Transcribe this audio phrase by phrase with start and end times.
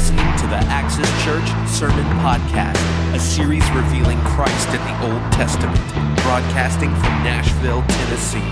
[0.00, 2.80] listening to the Axis Church Sermon Podcast,
[3.14, 5.76] a series revealing Christ in the Old Testament,
[6.24, 8.50] broadcasting from Nashville, Tennessee.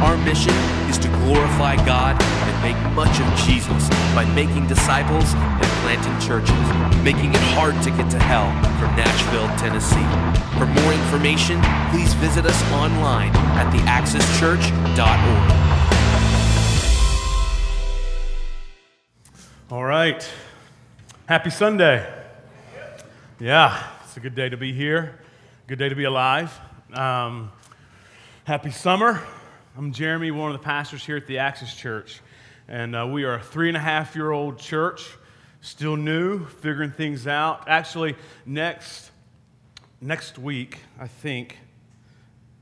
[0.00, 0.54] Our mission
[0.88, 3.86] is to glorify God and make much of Jesus
[4.16, 6.56] by making disciples and planting churches,
[7.04, 8.48] making it hard to get to hell
[8.80, 10.08] from Nashville, Tennessee.
[10.56, 11.60] For more information,
[11.92, 15.68] please visit us online at theaxischurch.org.
[19.70, 20.26] All right.
[21.28, 22.10] Happy Sunday.
[23.38, 25.20] Yeah, it's a good day to be here.
[25.66, 26.58] Good day to be alive.
[26.94, 27.52] Um,
[28.44, 29.22] happy summer.
[29.76, 32.22] I'm Jeremy, one of the pastors here at the Axis Church.
[32.66, 35.06] And uh, we are a three and a half year old church,
[35.60, 37.68] still new, figuring things out.
[37.68, 39.10] Actually, next,
[40.00, 41.58] next week, I think,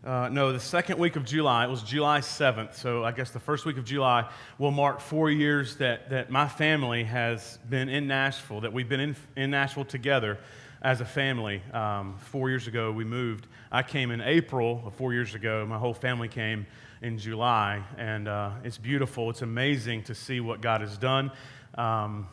[0.07, 2.77] uh, no, the second week of July, it was July 7th.
[2.77, 6.47] So I guess the first week of July will mark four years that, that my
[6.47, 10.39] family has been in Nashville, that we've been in, in Nashville together
[10.81, 11.61] as a family.
[11.73, 13.49] Um, four years ago, we moved.
[13.73, 15.67] I came in April of four years ago.
[15.67, 16.67] My whole family came
[17.03, 17.83] in July.
[17.99, 19.29] And uh, it's beautiful.
[19.31, 21.33] It's amazing to see what God has done.
[21.75, 22.29] Um,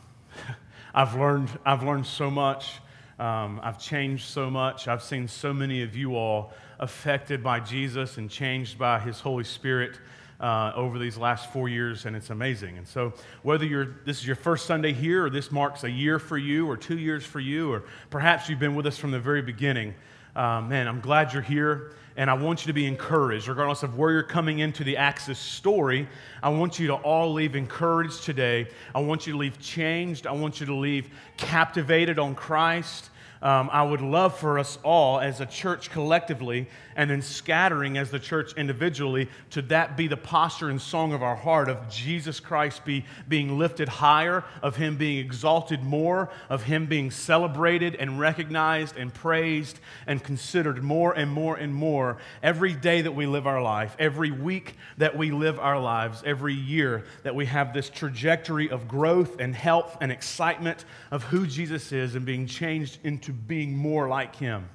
[0.94, 2.70] I've, learned, I've learned so much.
[3.18, 4.86] Um, I've changed so much.
[4.86, 9.44] I've seen so many of you all affected by Jesus and changed by His Holy
[9.44, 9.98] Spirit
[10.40, 12.76] uh, over these last four years, and it's amazing.
[12.76, 16.18] And so, whether you're, this is your first Sunday here, or this marks a year
[16.18, 19.20] for you, or two years for you, or perhaps you've been with us from the
[19.20, 19.94] very beginning,
[20.36, 21.92] uh, man, I'm glad you're here.
[22.16, 25.38] And I want you to be encouraged, regardless of where you're coming into the Axis
[25.38, 26.08] story.
[26.44, 28.68] I want you to all leave encouraged today.
[28.94, 30.28] I want you to leave changed.
[30.28, 33.10] I want you to leave captivated on Christ.
[33.44, 38.10] Um, I would love for us all as a church collectively and then scattering as
[38.10, 42.40] the church individually to that be the posture and song of our heart of Jesus
[42.40, 48.18] Christ be, being lifted higher, of Him being exalted more, of Him being celebrated and
[48.18, 53.46] recognized and praised and considered more and more and more every day that we live
[53.46, 57.90] our life, every week that we live our lives, every year that we have this
[57.90, 63.33] trajectory of growth and health and excitement of who Jesus is and being changed into
[63.46, 64.68] being more like him.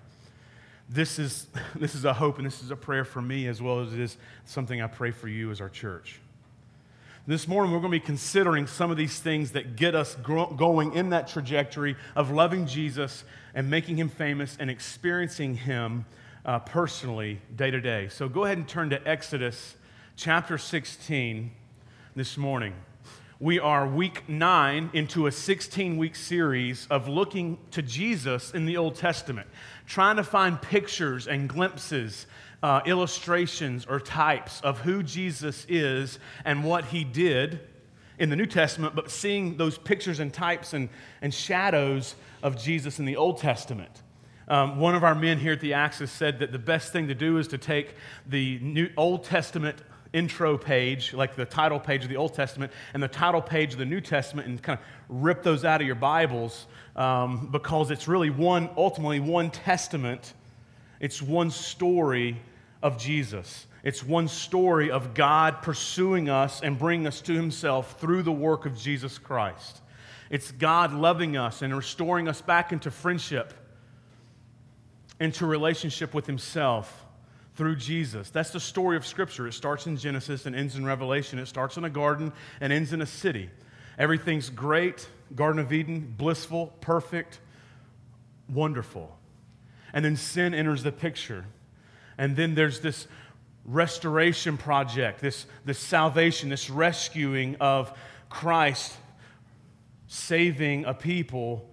[0.89, 3.81] This is, this is a hope and this is a prayer for me as well
[3.81, 6.19] as it is something I pray for you as our church.
[7.27, 10.93] This morning, we're going to be considering some of these things that get us going
[10.93, 16.05] in that trajectory of loving Jesus and making him famous and experiencing him
[16.43, 18.07] uh, personally day to day.
[18.07, 19.75] So go ahead and turn to Exodus
[20.15, 21.51] chapter 16
[22.15, 22.73] this morning.
[23.41, 28.75] We are week nine into a 16 week series of looking to Jesus in the
[28.75, 29.47] Old Testament,
[29.87, 32.27] trying to find pictures and glimpses,
[32.61, 37.61] uh, illustrations, or types of who Jesus is and what he did
[38.17, 40.89] in the New Testament, but seeing those pictures and types and,
[41.21, 44.03] and shadows of Jesus in the Old Testament.
[44.49, 47.15] Um, one of our men here at the Axis said that the best thing to
[47.15, 47.95] do is to take
[48.27, 49.81] the New, Old Testament
[50.13, 53.79] intro page, like the title page of the Old Testament, and the title page of
[53.79, 58.07] the New Testament, and kind of rip those out of your Bibles um, because it's
[58.07, 60.33] really one, ultimately, one testament.
[60.99, 62.41] It's one story
[62.81, 63.67] of Jesus.
[63.83, 68.65] It's one story of God pursuing us and bringing us to Himself through the work
[68.65, 69.81] of Jesus Christ.
[70.29, 73.53] It's God loving us and restoring us back into friendship,
[75.19, 77.05] into relationship with Himself
[77.59, 78.29] through Jesus.
[78.29, 79.45] That's the story of Scripture.
[79.45, 81.39] It starts in Genesis and ends in Revelation.
[81.39, 82.31] It starts in a garden
[82.61, 83.49] and ends in a city.
[83.97, 87.41] Everything's great, Garden of Eden, blissful, perfect,
[88.47, 89.13] wonderful.
[89.91, 91.43] And then sin enters the picture.
[92.17, 93.07] And then there's this
[93.65, 97.91] restoration project, this, this salvation, this rescuing of
[98.29, 98.95] Christ
[100.07, 101.69] saving a people,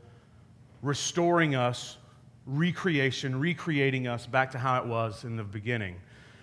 [0.83, 1.97] restoring us
[2.47, 5.97] recreation, recreating us back to how it was in the beginning.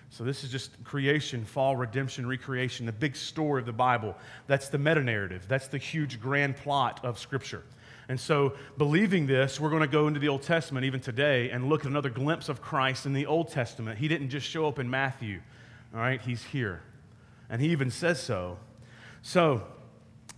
[0.09, 4.15] So, this is just creation, fall, redemption, recreation, the big story of the Bible.
[4.45, 5.45] That's the meta narrative.
[5.47, 7.63] That's the huge grand plot of Scripture.
[8.09, 11.67] And so, believing this, we're going to go into the Old Testament even today and
[11.67, 13.97] look at another glimpse of Christ in the Old Testament.
[13.97, 15.41] He didn't just show up in Matthew,
[15.95, 16.21] all right?
[16.21, 16.83] He's here.
[17.49, 18.59] And he even says so.
[19.23, 19.63] So,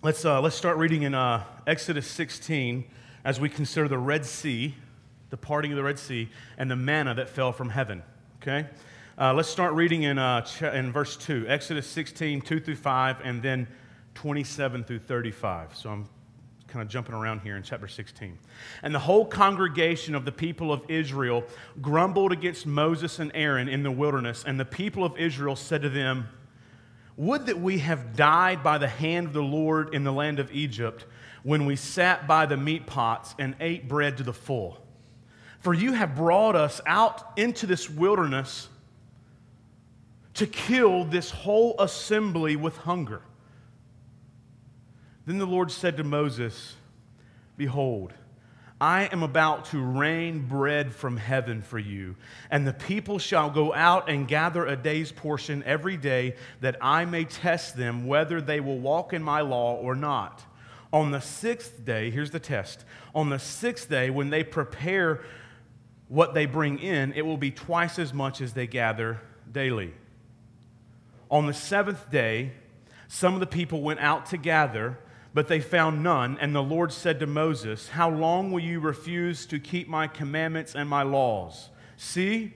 [0.04, 2.86] let's, uh, let's start reading in uh, Exodus 16
[3.26, 4.76] as we consider the Red Sea
[5.36, 8.02] the parting of the Red Sea, and the manna that fell from heaven.
[8.42, 8.70] Okay?
[9.20, 13.44] Uh, let's start reading in, uh, in verse 2, Exodus 16, 2 through 5, and
[13.44, 13.68] then
[14.14, 15.76] 27 through 35.
[15.76, 16.08] So I'm
[16.68, 18.38] kind of jumping around here in chapter 16.
[18.82, 21.44] And the whole congregation of the people of Israel
[21.82, 25.90] grumbled against Moses and Aaron in the wilderness, and the people of Israel said to
[25.90, 26.30] them,
[27.18, 30.50] Would that we have died by the hand of the Lord in the land of
[30.54, 31.06] Egypt
[31.46, 34.84] when we sat by the meat pots and ate bread to the full.
[35.66, 38.70] For you have brought us out into this wilderness
[40.36, 43.24] to kill this whole assembly with hunger.
[45.26, 46.76] Then the Lord said to Moses,
[47.58, 48.14] Behold,
[48.80, 52.16] I am about to rain bread from heaven for you,
[52.52, 57.06] and the people shall go out and gather a day's portion every day, that I
[57.06, 60.44] may test them whether they will walk in my law or not.
[60.94, 62.86] On the sixth day, here's the test.
[63.16, 65.22] On the sixth day, when they prepare
[66.08, 69.22] what they bring in, it will be twice as much as they gather
[69.52, 69.94] daily.
[71.32, 72.52] On the seventh day,
[73.08, 74.98] some of the people went out to gather
[75.36, 76.38] but they found none.
[76.40, 80.76] And the Lord said to Moses, How long will you refuse to keep my commandments
[80.76, 81.70] and my laws?
[81.98, 82.54] See,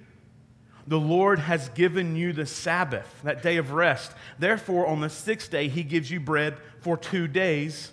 [0.88, 4.14] the Lord has given you the Sabbath, that day of rest.
[4.40, 7.92] Therefore, on the sixth day, he gives you bread for two days.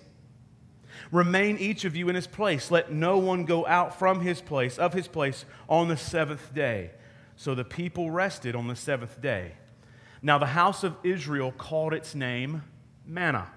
[1.13, 2.71] Remain each of you in his place.
[2.71, 6.91] Let no one go out from his place, of his place, on the seventh day.
[7.37, 9.53] So the people rested on the seventh day.
[10.23, 12.63] Now the house of Israel called its name
[13.07, 13.49] manna.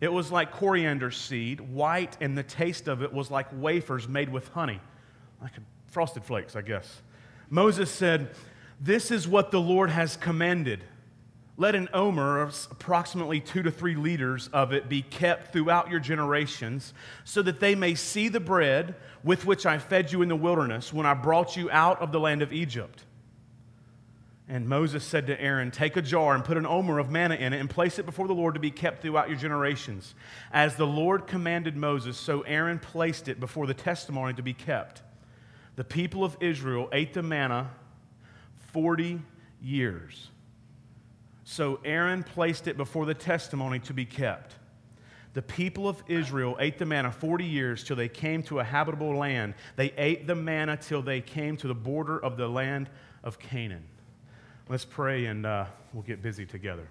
[0.00, 4.28] It was like coriander seed, white, and the taste of it was like wafers made
[4.28, 4.80] with honey,
[5.40, 5.52] like
[5.86, 7.02] frosted flakes, I guess.
[7.50, 8.30] Moses said,
[8.80, 10.84] This is what the Lord has commanded.
[11.56, 16.00] Let an omer, of approximately two to three liters of it, be kept throughout your
[16.00, 16.92] generations,
[17.24, 20.92] so that they may see the bread with which I fed you in the wilderness
[20.92, 23.04] when I brought you out of the land of Egypt.
[24.48, 27.52] And Moses said to Aaron, Take a jar and put an omer of manna in
[27.52, 30.14] it and place it before the Lord to be kept throughout your generations.
[30.52, 35.02] As the Lord commanded Moses, so Aaron placed it before the testimony to be kept.
[35.76, 37.70] The people of Israel ate the manna
[38.72, 39.22] 40
[39.62, 40.30] years.
[41.44, 44.56] So Aaron placed it before the testimony to be kept.
[45.34, 49.14] The people of Israel ate the manna 40 years till they came to a habitable
[49.16, 49.54] land.
[49.76, 52.88] They ate the manna till they came to the border of the land
[53.22, 53.84] of Canaan.
[54.68, 56.88] Let's pray and uh, we'll get busy together.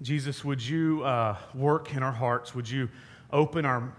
[0.00, 2.54] Jesus, would you uh, work in our hearts?
[2.54, 2.88] Would you
[3.30, 3.92] open our,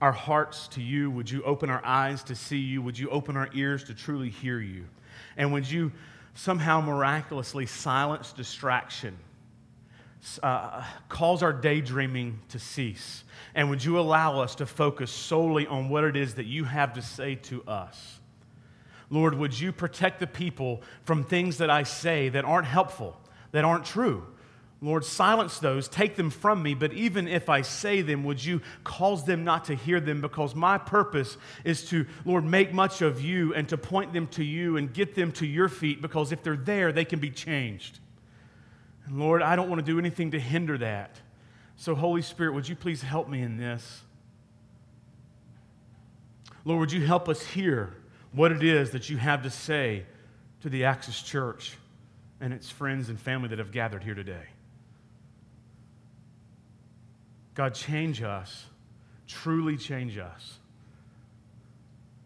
[0.00, 1.10] our hearts to you?
[1.10, 2.80] Would you open our eyes to see you?
[2.80, 4.84] Would you open our ears to truly hear you?
[5.36, 5.92] And would you
[6.34, 9.16] somehow miraculously silence distraction?
[10.42, 13.24] Uh, cause our daydreaming to cease?
[13.54, 16.92] And would you allow us to focus solely on what it is that you have
[16.94, 18.20] to say to us?
[19.10, 23.20] Lord, would you protect the people from things that I say that aren't helpful,
[23.50, 24.26] that aren't true?
[24.82, 28.60] Lord, silence those, take them from me, but even if I say them, would you
[28.84, 30.20] cause them not to hear them?
[30.20, 34.44] Because my purpose is to, Lord, make much of you and to point them to
[34.44, 38.00] you and get them to your feet, because if they're there, they can be changed.
[39.06, 41.16] And Lord, I don't want to do anything to hinder that.
[41.76, 44.02] So, Holy Spirit, would you please help me in this?
[46.64, 47.94] Lord, would you help us hear?
[48.32, 50.04] what it is that you have to say
[50.62, 51.76] to the Axis Church
[52.40, 54.46] and its friends and family that have gathered here today.
[57.54, 58.66] God, change us,
[59.26, 60.58] truly change us.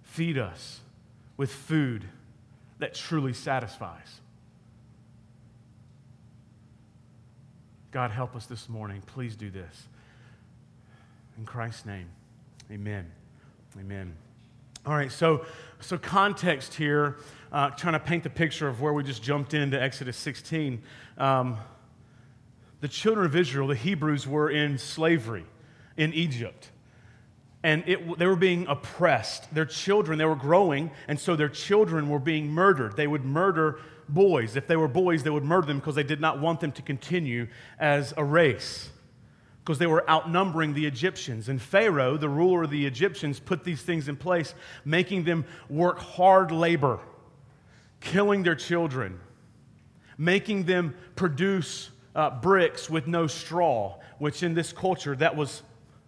[0.02, 0.80] Feed us
[1.36, 2.04] with food
[2.78, 4.20] that truly satisfies.
[7.90, 9.02] God, help us this morning.
[9.06, 9.88] Please do this.
[11.38, 12.08] In Christ's name,
[12.70, 13.10] amen.
[13.78, 14.14] Amen.
[14.86, 15.44] All right, so,
[15.80, 17.16] so context here,
[17.52, 20.80] uh, trying to paint the picture of where we just jumped into Exodus 16.
[21.18, 21.58] Um,
[22.80, 25.44] the children of Israel, the Hebrews, were in slavery
[25.96, 26.70] in Egypt.
[27.62, 29.52] And it, they were being oppressed.
[29.52, 32.96] Their children, they were growing, and so their children were being murdered.
[32.96, 34.56] They would murder boys.
[34.56, 36.82] If they were boys, they would murder them because they did not want them to
[36.82, 38.90] continue as a race
[39.66, 41.48] because they were outnumbering the Egyptians.
[41.48, 44.54] And Pharaoh, the ruler of the Egyptians, put these things in place,
[44.84, 47.00] making them work hard labor,
[47.98, 49.18] killing their children,
[50.16, 55.62] making them produce uh, bricks with no straw, which in this culture, that was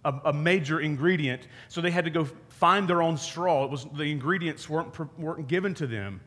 [0.04, 1.46] a, a, major ingredient.
[1.68, 3.64] So they had to go find their own straw.
[3.64, 6.22] It was, the ingredients weren't, weren't given to them.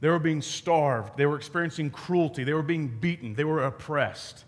[0.00, 1.16] They were being starved.
[1.16, 2.44] They were experiencing cruelty.
[2.44, 3.34] They were being beaten.
[3.34, 4.44] They were oppressed.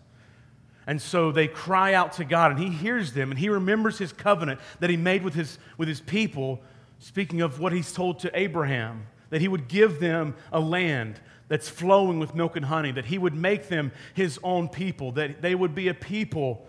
[0.87, 4.13] And so they cry out to God, and He hears them, and He remembers His
[4.13, 6.61] covenant that He made with His, with his people,
[6.99, 11.19] speaking of what He's told to Abraham, that He would give them a land
[11.51, 15.43] that's flowing with milk and honey, that He would make them His own people, that
[15.43, 16.65] they would be a people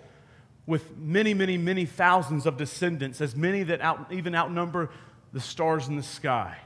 [0.65, 4.89] with many, many, many thousands of descendants, as many that out, even outnumber
[5.33, 6.57] the stars in the sky.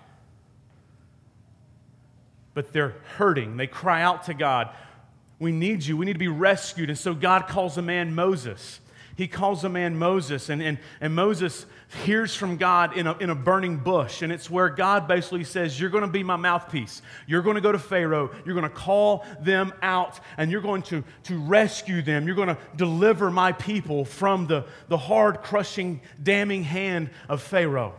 [2.54, 3.58] But they're hurting.
[3.58, 4.70] They cry out to God
[5.40, 5.98] We need you.
[5.98, 6.90] We need to be rescued.
[6.90, 8.80] And so God calls a man Moses.
[9.16, 11.66] He calls a man Moses, and, and, and Moses
[12.04, 14.22] hears from God in a, in a burning bush.
[14.22, 17.02] And it's where God basically says, You're going to be my mouthpiece.
[17.26, 18.30] You're going to go to Pharaoh.
[18.46, 22.28] You're going to call them out, and you're going to, to rescue them.
[22.28, 27.94] You're going to deliver my people from the, the hard, crushing, damning hand of Pharaoh.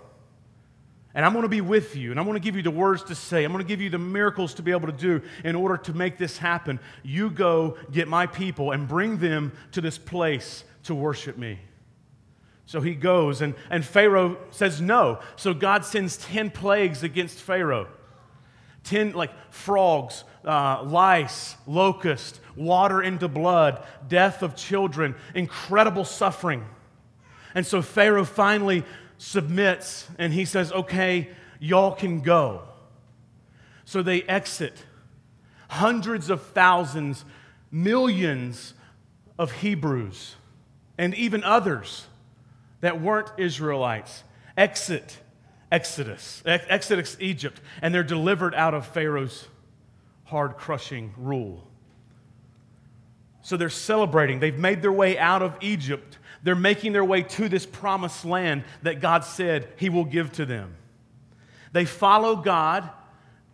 [1.14, 3.04] And I'm going to be with you, and I'm going to give you the words
[3.04, 3.42] to say.
[3.42, 5.94] I'm going to give you the miracles to be able to do in order to
[5.94, 6.78] make this happen.
[7.02, 11.58] You go get my people and bring them to this place to worship me.
[12.66, 15.20] So he goes, and, and Pharaoh says no.
[15.36, 17.88] So God sends 10 plagues against Pharaoh
[18.86, 26.64] 10 like frogs, uh, lice, locust, water into blood, death of children, incredible suffering.
[27.54, 28.84] And so Pharaoh finally
[29.18, 32.62] submits and he says, Okay, y'all can go.
[33.84, 34.84] So they exit.
[35.68, 37.24] Hundreds of thousands,
[37.72, 38.74] millions
[39.36, 40.36] of Hebrews,
[40.98, 42.06] and even others
[42.80, 44.24] that weren't Israelites
[44.56, 45.18] exit
[45.72, 49.48] Exodus, Exodus Egypt, and they're delivered out of Pharaoh's
[50.24, 51.66] hard crushing rule.
[53.42, 54.38] So they're celebrating.
[54.38, 58.62] They've made their way out of Egypt they're making their way to this promised land
[58.82, 60.76] that God said He will give to them.
[61.72, 62.88] They follow God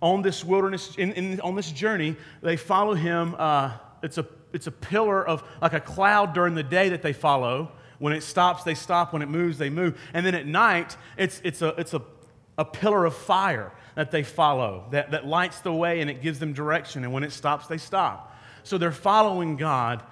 [0.02, 2.16] on this wilderness, in, in, on this journey.
[2.42, 3.34] They follow Him.
[3.38, 3.72] Uh,
[4.02, 7.72] it's, a, it's a pillar of, like a cloud during the day that they follow.
[7.98, 9.12] When it stops, they stop.
[9.12, 9.98] When it moves, they move.
[10.12, 12.02] And then at night, it's, it's, a, it's a,
[12.58, 16.38] a pillar of fire that they follow that, that lights the way and it gives
[16.38, 17.04] them direction.
[17.04, 18.36] And when it stops, they stop.
[18.64, 20.02] So they're following God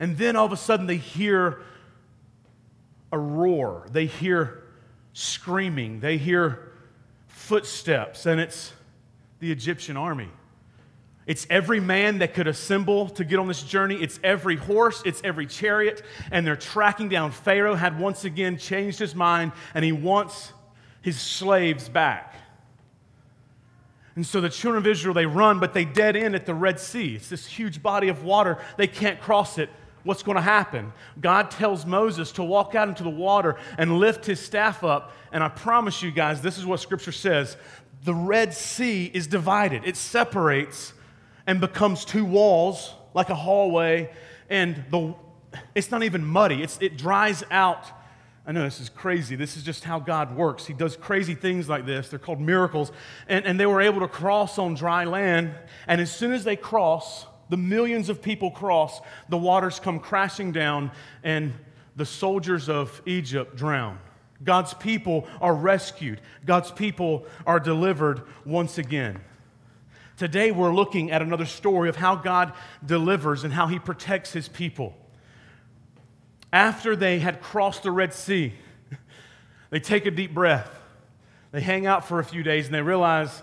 [0.00, 1.62] and then all of a sudden they hear
[3.12, 3.86] a roar.
[3.90, 4.64] They hear
[5.12, 6.00] screaming.
[6.00, 6.72] They hear
[7.26, 8.72] footsteps, and it's
[9.38, 10.30] the Egyptian army.
[11.26, 13.96] It's every man that could assemble to get on this journey.
[13.96, 17.30] It's every horse, it's every chariot, and they're tracking down.
[17.30, 20.52] Pharaoh had once again changed his mind, and he wants
[21.00, 22.34] his slaves back.
[24.16, 26.78] And so the children of Israel, they run, but they dead end at the Red
[26.78, 27.16] Sea.
[27.16, 28.58] It's this huge body of water.
[28.76, 29.70] They can't cross it
[30.04, 30.92] what's going to happen.
[31.20, 35.12] God tells Moses to walk out into the water and lift his staff up.
[35.32, 37.56] And I promise you guys, this is what Scripture says
[38.04, 40.92] the Red Sea is divided, it separates
[41.46, 44.10] and becomes two walls, like a hallway.
[44.48, 45.14] And the,
[45.74, 47.86] it's not even muddy, it's, it dries out.
[48.46, 49.36] I know this is crazy.
[49.36, 50.66] This is just how God works.
[50.66, 52.10] He does crazy things like this.
[52.10, 52.92] They're called miracles.
[53.26, 55.54] And, and they were able to cross on dry land.
[55.86, 60.52] And as soon as they cross, the millions of people cross, the waters come crashing
[60.52, 60.90] down,
[61.22, 61.54] and
[61.96, 63.98] the soldiers of Egypt drown.
[64.42, 66.20] God's people are rescued.
[66.44, 69.20] God's people are delivered once again.
[70.16, 72.52] Today, we're looking at another story of how God
[72.84, 74.96] delivers and how He protects His people.
[76.52, 78.54] After they had crossed the Red Sea,
[79.70, 80.70] they take a deep breath.
[81.50, 83.42] They hang out for a few days and they realize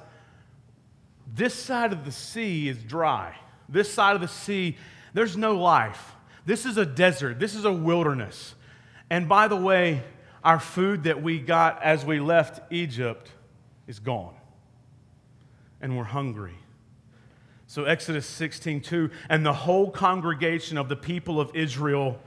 [1.34, 3.36] this side of the sea is dry.
[3.70, 4.78] This side of the sea,
[5.13, 6.13] there's no life.
[6.46, 8.56] This is a desert, this is a wilderness.
[9.10, 10.04] And by the way,
[10.44, 13.32] our food that we got as we left Egypt
[13.88, 14.36] is gone.
[15.82, 16.56] And we're hungry.
[17.72, 22.20] So, Exodus 16, 2, and the whole congregation of the people of Israel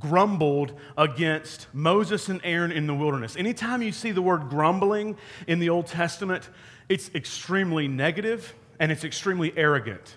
[0.00, 3.36] grumbled against Moses and Aaron in the wilderness.
[3.36, 6.50] Anytime you see the word grumbling in the Old Testament,
[6.88, 10.16] it's extremely negative and it's extremely arrogant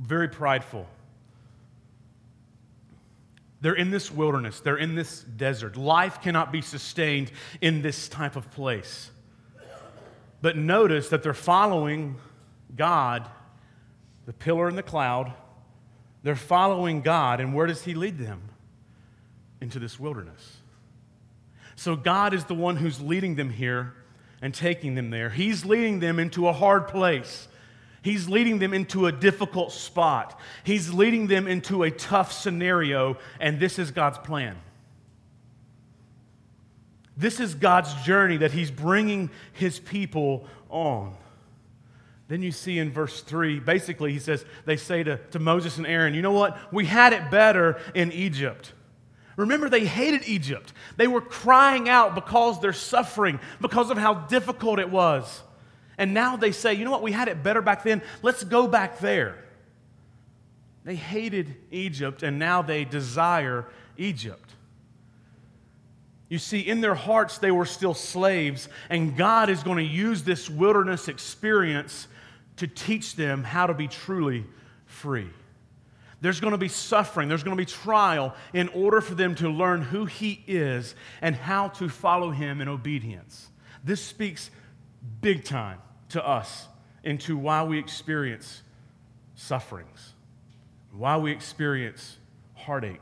[0.00, 0.86] very prideful.
[3.60, 5.76] They're in this wilderness, they're in this desert.
[5.76, 7.30] Life cannot be sustained
[7.60, 9.10] in this type of place.
[10.42, 12.16] But notice that they're following
[12.76, 13.28] God,
[14.26, 15.32] the pillar in the cloud.
[16.22, 18.42] They're following God, and where does He lead them?
[19.60, 20.58] Into this wilderness.
[21.76, 23.94] So God is the one who's leading them here
[24.42, 25.30] and taking them there.
[25.30, 27.48] He's leading them into a hard place.
[28.02, 30.38] He's leading them into a difficult spot.
[30.64, 34.56] He's leading them into a tough scenario, and this is God's plan.
[37.20, 41.14] This is God's journey that He's bringing His people on.
[42.28, 45.86] Then you see in verse 3, basically, He says, they say to, to Moses and
[45.86, 46.72] Aaron, you know what?
[46.72, 48.72] We had it better in Egypt.
[49.36, 50.72] Remember, they hated Egypt.
[50.96, 55.42] They were crying out because they're suffering, because of how difficult it was.
[55.98, 58.00] And now they say, you know what, we had it better back then.
[58.22, 59.44] Let's go back there.
[60.84, 63.66] They hated Egypt and now they desire
[63.98, 64.54] Egypt.
[66.30, 70.22] You see, in their hearts, they were still slaves, and God is going to use
[70.22, 72.06] this wilderness experience
[72.56, 74.46] to teach them how to be truly
[74.86, 75.28] free.
[76.20, 79.48] There's going to be suffering, there's going to be trial in order for them to
[79.48, 83.48] learn who He is and how to follow Him in obedience.
[83.82, 84.50] This speaks
[85.20, 85.78] big time
[86.10, 86.68] to us
[87.02, 88.62] into why we experience
[89.34, 90.12] sufferings,
[90.92, 92.18] why we experience
[92.54, 93.00] heartache.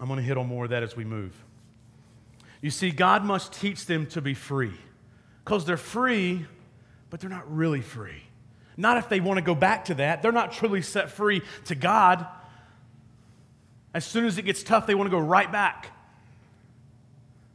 [0.00, 1.34] I'm going to hit on more of that as we move.
[2.60, 4.74] You see, God must teach them to be free
[5.44, 6.46] because they're free,
[7.10, 8.22] but they're not really free.
[8.76, 10.22] Not if they want to go back to that.
[10.22, 12.26] They're not truly set free to God.
[13.94, 15.92] As soon as it gets tough, they want to go right back.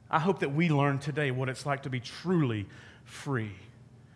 [0.10, 2.66] I hope that we learn today what it's like to be truly
[3.06, 3.52] free.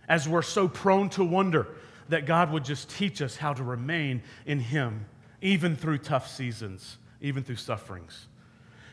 [0.07, 1.67] As we're so prone to wonder
[2.09, 5.05] that God would just teach us how to remain in Him,
[5.41, 8.27] even through tough seasons, even through sufferings.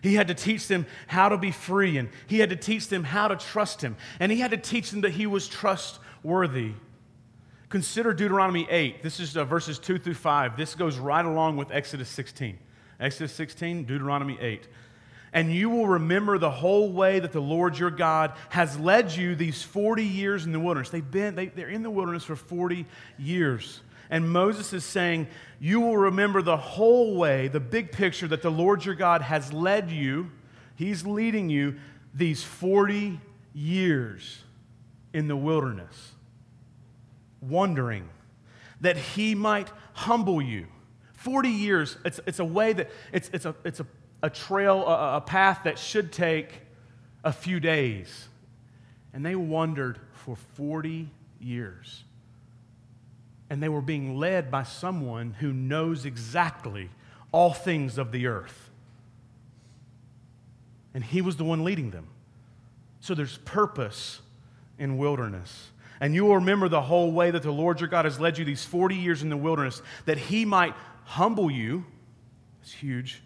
[0.02, 3.04] He had to teach them how to be free, and He had to teach them
[3.04, 6.72] how to trust Him, and He had to teach them that He was trustworthy.
[7.68, 9.02] Consider Deuteronomy 8.
[9.02, 10.56] This is uh, verses 2 through 5.
[10.56, 12.58] This goes right along with Exodus 16.
[13.00, 14.68] Exodus 16, Deuteronomy 8.
[15.32, 19.34] And you will remember the whole way that the Lord your God has led you
[19.34, 20.90] these 40 years in the wilderness.
[20.90, 22.84] They've been, they, they're in the wilderness for 40
[23.18, 23.80] years.
[24.12, 25.26] And Moses is saying,
[25.58, 29.54] You will remember the whole way, the big picture that the Lord your God has
[29.54, 30.30] led you.
[30.76, 31.76] He's leading you
[32.12, 33.18] these 40
[33.54, 34.42] years
[35.14, 36.12] in the wilderness
[37.40, 38.08] wondering
[38.82, 40.66] that he might humble you.
[41.14, 43.86] 40 years, it's, it's a way that, it's, it's, a, it's a,
[44.22, 46.60] a trail, a, a path that should take
[47.24, 48.28] a few days.
[49.14, 51.08] And they wandered for 40
[51.40, 52.04] years.
[53.52, 56.88] And they were being led by someone who knows exactly
[57.32, 58.70] all things of the earth.
[60.94, 62.06] And he was the one leading them.
[63.00, 64.22] So there's purpose
[64.78, 65.68] in wilderness.
[66.00, 68.46] And you will remember the whole way that the Lord your God has led you
[68.46, 70.72] these 40 years in the wilderness, that he might
[71.04, 71.84] humble you.
[72.62, 73.22] It's huge.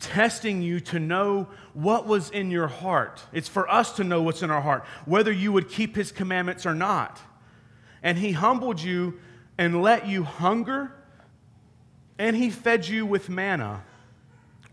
[0.00, 3.22] Testing you to know what was in your heart.
[3.32, 6.66] It's for us to know what's in our heart, whether you would keep his commandments
[6.66, 7.20] or not.
[8.02, 9.20] And he humbled you
[9.58, 10.92] and let you hunger,
[12.18, 13.84] and he fed you with manna,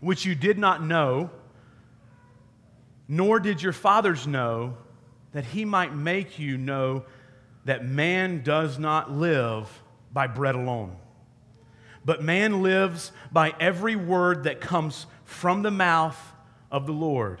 [0.00, 1.30] which you did not know,
[3.08, 4.76] nor did your fathers know,
[5.32, 7.04] that he might make you know
[7.64, 10.96] that man does not live by bread alone,
[12.04, 16.18] but man lives by every word that comes from the mouth
[16.70, 17.40] of the Lord.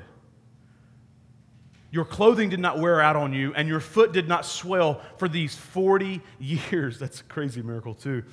[1.92, 5.28] Your clothing did not wear out on you, and your foot did not swell for
[5.28, 6.98] these 40 years.
[6.98, 8.24] That's a crazy miracle, too.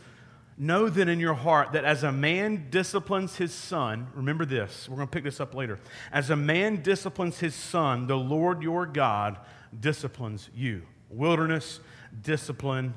[0.58, 4.96] Know then in your heart that as a man disciplines his son, remember this, we're
[4.96, 5.78] going to pick this up later.
[6.12, 9.38] As a man disciplines his son, the Lord your God
[9.78, 11.80] disciplines you wilderness
[12.22, 12.94] discipline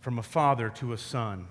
[0.00, 1.48] from a father to a son.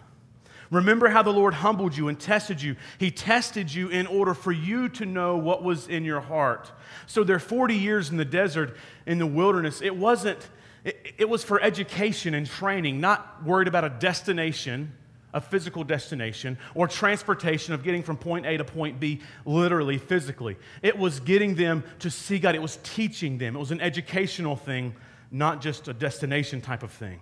[0.70, 2.76] Remember how the Lord humbled you and tested you.
[2.98, 6.72] He tested you in order for you to know what was in your heart.
[7.06, 8.76] So there 40 years in the desert,
[9.06, 9.82] in the wilderness.
[9.82, 10.40] It wasn't,
[10.84, 14.94] it, it was for education and training, not worried about a destination,
[15.34, 20.58] a physical destination, or transportation of getting from point A to point B, literally, physically.
[20.82, 22.56] It was getting them to see God.
[22.56, 23.56] It was teaching them.
[23.56, 24.96] It was an educational thing
[25.32, 27.20] not just a destination type of thing.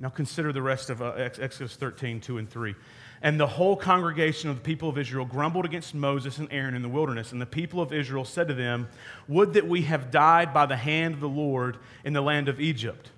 [0.00, 2.74] Now consider the rest of uh, Exodus 13, 2 and 3.
[3.22, 6.80] And the whole congregation of the people of Israel grumbled against Moses and Aaron in
[6.80, 7.32] the wilderness.
[7.32, 8.88] And the people of Israel said to them,
[9.28, 12.60] Would that we have died by the hand of the Lord in the land of
[12.60, 13.10] Egypt.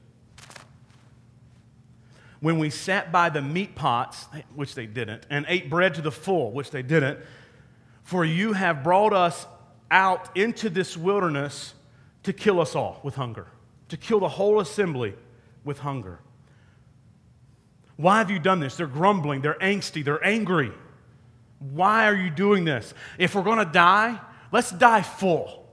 [2.41, 6.11] When we sat by the meat pots, which they didn't, and ate bread to the
[6.11, 7.21] full, which they didn't,
[8.03, 9.47] for you have brought us
[9.93, 11.75] out into this wilderness
[12.25, 13.47] to kill us all with hunger
[13.93, 15.13] to kill the whole assembly
[15.65, 16.19] with hunger.
[18.03, 18.77] Why have you done this?
[18.77, 20.73] They're grumbling, they're angsty, they're angry.
[21.61, 22.93] Why are you doing this?
[23.17, 24.19] If we're going to die,
[24.51, 25.65] let's die full.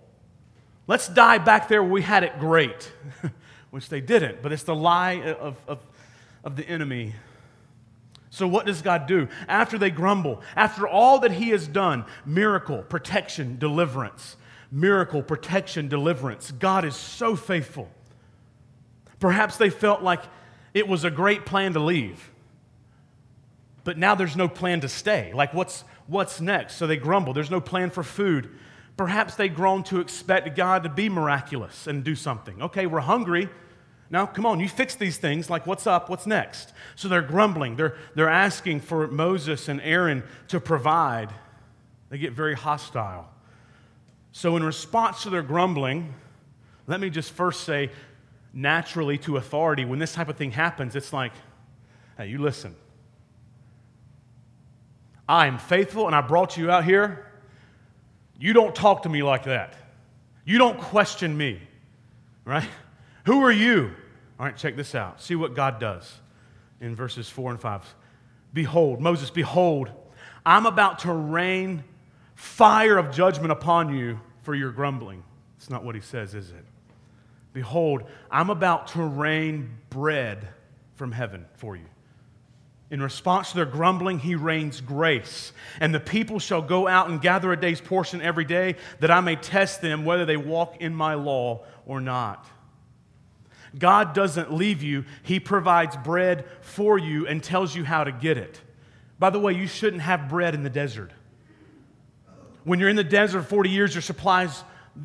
[0.86, 2.92] Let's die back there where we had it great,
[3.72, 5.80] which they didn't, but it's the lie of, of,
[6.44, 7.16] of the enemy.
[8.30, 9.28] So, what does God do?
[9.48, 14.38] After they grumble, after all that He has done miracle, protection, deliverance,
[14.72, 17.90] miracle, protection, deliverance God is so faithful.
[19.20, 20.22] Perhaps they felt like
[20.74, 22.32] it was a great plan to leave,
[23.84, 25.32] but now there's no plan to stay.
[25.34, 26.76] Like, what's, what's next?
[26.76, 27.34] So they grumble.
[27.34, 28.50] There's no plan for food.
[28.98, 32.62] Perhaps they've grown to expect God to be miraculous and do something.
[32.62, 33.50] Okay, we're hungry.
[34.12, 35.50] Now, come on, you fix these things.
[35.50, 36.10] Like, what's up?
[36.10, 36.74] What's next?
[36.96, 37.76] So they're grumbling.
[37.76, 41.34] They're, they're asking for Moses and Aaron to provide.
[42.10, 43.30] They get very hostile.
[44.32, 46.14] So, in response to their grumbling,
[46.90, 47.92] Let me just first say,
[48.62, 51.32] naturally to authority, when this type of thing happens, it's like,
[52.18, 52.76] hey, you listen.
[55.28, 57.26] I am faithful and I brought you out here.
[58.40, 59.74] You don't talk to me like that.
[60.44, 61.62] You don't question me,
[62.46, 62.68] right?
[63.26, 63.92] Who are you?
[64.40, 65.22] All right, check this out.
[65.22, 66.12] See what God does
[66.82, 67.96] in verses 4 and 5.
[68.54, 69.92] Behold, Moses, behold,
[70.46, 71.84] I'm about to rain
[72.36, 75.24] fire of judgment upon you for your grumbling.
[75.58, 76.66] It's not what he says, is it?
[77.54, 80.48] Behold, I'm about to rain bread
[80.96, 81.86] from heaven for you.
[82.92, 85.52] In response to their grumbling, he rains grace.
[85.80, 89.22] And the people shall go out and gather a day's portion every day, that I
[89.22, 92.48] may test them whether they walk in my law or not.
[93.78, 98.38] God doesn't leave you, He provides bread for you and tells you how to get
[98.38, 98.60] it.
[99.20, 101.12] By the way, you shouldn't have bread in the desert.
[102.64, 104.64] When you're in the desert 40 years, your supplies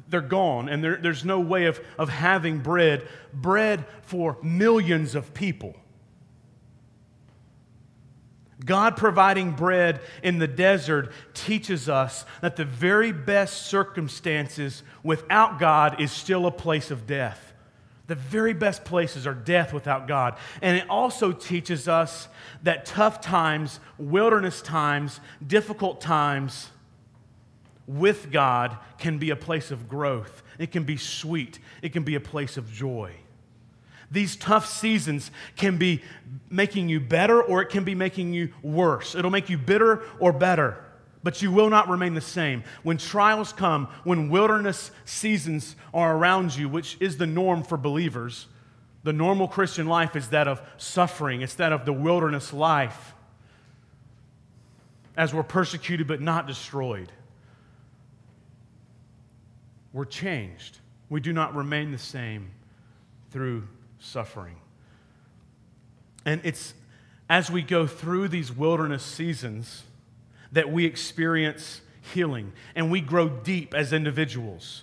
[0.08, 5.34] they're gone and there, there's no way of, of having bread bread for millions of
[5.34, 5.74] people
[8.64, 16.00] God providing bread in the desert teaches us that the very best circumstances without God
[16.00, 17.52] is still a place of death.
[18.06, 20.36] The very best places are death without God.
[20.62, 22.28] And it also teaches us
[22.62, 26.68] that tough times, wilderness times, difficult times
[27.86, 30.42] with God can be a place of growth.
[30.58, 31.58] It can be sweet.
[31.82, 33.12] It can be a place of joy.
[34.10, 36.02] These tough seasons can be
[36.48, 39.14] making you better or it can be making you worse.
[39.14, 40.82] It'll make you bitter or better,
[41.22, 42.62] but you will not remain the same.
[42.82, 48.46] When trials come, when wilderness seasons are around you, which is the norm for believers,
[49.02, 53.14] the normal Christian life is that of suffering, it's that of the wilderness life
[55.16, 57.10] as we're persecuted but not destroyed.
[59.94, 60.78] We're changed.
[61.08, 62.50] We do not remain the same
[63.30, 63.68] through
[64.00, 64.56] suffering.
[66.26, 66.74] And it's
[67.30, 69.84] as we go through these wilderness seasons
[70.52, 71.80] that we experience
[72.12, 74.82] healing and we grow deep as individuals.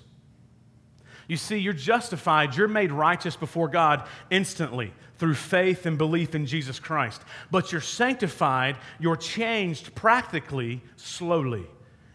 [1.28, 6.46] You see, you're justified, you're made righteous before God instantly through faith and belief in
[6.46, 7.22] Jesus Christ.
[7.52, 11.68] But you're sanctified, you're changed practically slowly.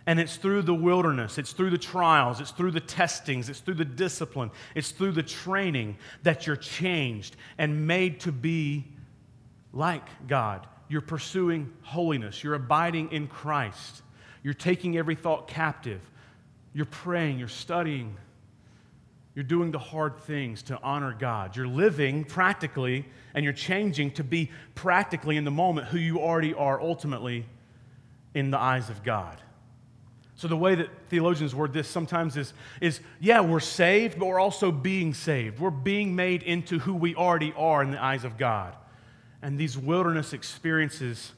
[0.07, 3.75] And it's through the wilderness, it's through the trials, it's through the testings, it's through
[3.75, 8.85] the discipline, it's through the training that you're changed and made to be
[9.73, 10.66] like God.
[10.88, 14.03] You're pursuing holiness, you're abiding in Christ,
[14.45, 16.01] you're taking every thought captive,
[16.73, 18.16] you're praying, you're studying,
[19.35, 21.57] you're doing the hard things to honor God.
[21.57, 26.55] You're living practically and you're changing to be practically in the moment who you already
[26.55, 27.45] are ultimately
[28.35, 29.42] in the eyes of God.
[30.37, 34.38] So, the way that theologians word this sometimes is, is yeah, we're saved, but we're
[34.38, 35.59] also being saved.
[35.59, 38.77] We're being made into who we already are in the eyes of God.
[39.40, 41.33] And these wilderness experiences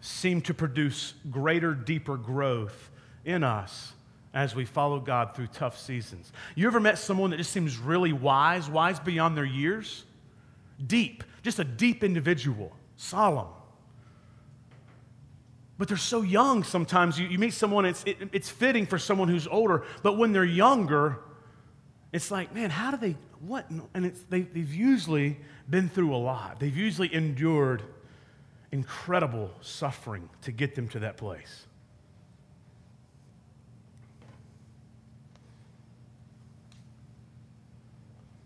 [0.00, 2.90] seem to produce greater, deeper growth
[3.24, 3.92] in us
[4.34, 6.32] as we follow God through tough seasons.
[6.56, 10.04] You ever met someone that just seems really wise, wise beyond their years?
[10.84, 13.46] Deep, just a deep individual, solemn
[15.78, 17.18] but they're so young sometimes.
[17.18, 20.44] You, you meet someone, it's, it, it's fitting for someone who's older, but when they're
[20.44, 21.18] younger,
[22.12, 23.68] it's like, man, how do they, what?
[23.94, 26.60] And it's, they, they've usually been through a lot.
[26.60, 27.82] They've usually endured
[28.70, 31.66] incredible suffering to get them to that place.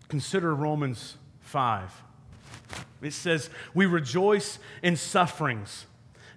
[0.07, 2.03] Consider Romans 5.
[3.01, 5.85] It says, We rejoice in sufferings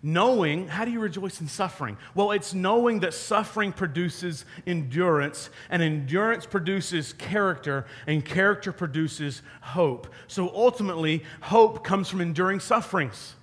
[0.02, 1.98] Knowing, how do you rejoice in suffering?
[2.14, 10.08] Well, it's knowing that suffering produces endurance, and endurance produces character, and character produces hope.
[10.26, 13.34] So ultimately, hope comes from enduring sufferings.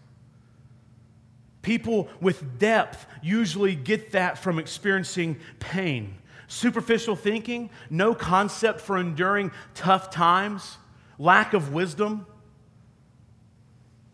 [1.62, 6.16] People with depth usually get that from experiencing pain.
[6.48, 10.78] Superficial thinking, no concept for enduring tough times,
[11.20, 12.26] lack of wisdom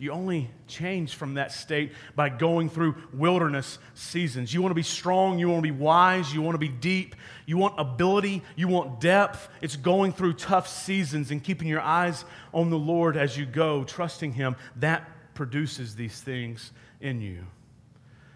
[0.04, 4.54] you only change from that state by going through wilderness seasons.
[4.54, 7.16] You want to be strong, you want to be wise, you want to be deep,
[7.46, 9.48] you want ability, you want depth.
[9.62, 13.86] It's going through tough seasons and keeping your eyes on the Lord as you go,
[13.86, 14.58] trusting Him.
[14.76, 17.48] That produces these things in you.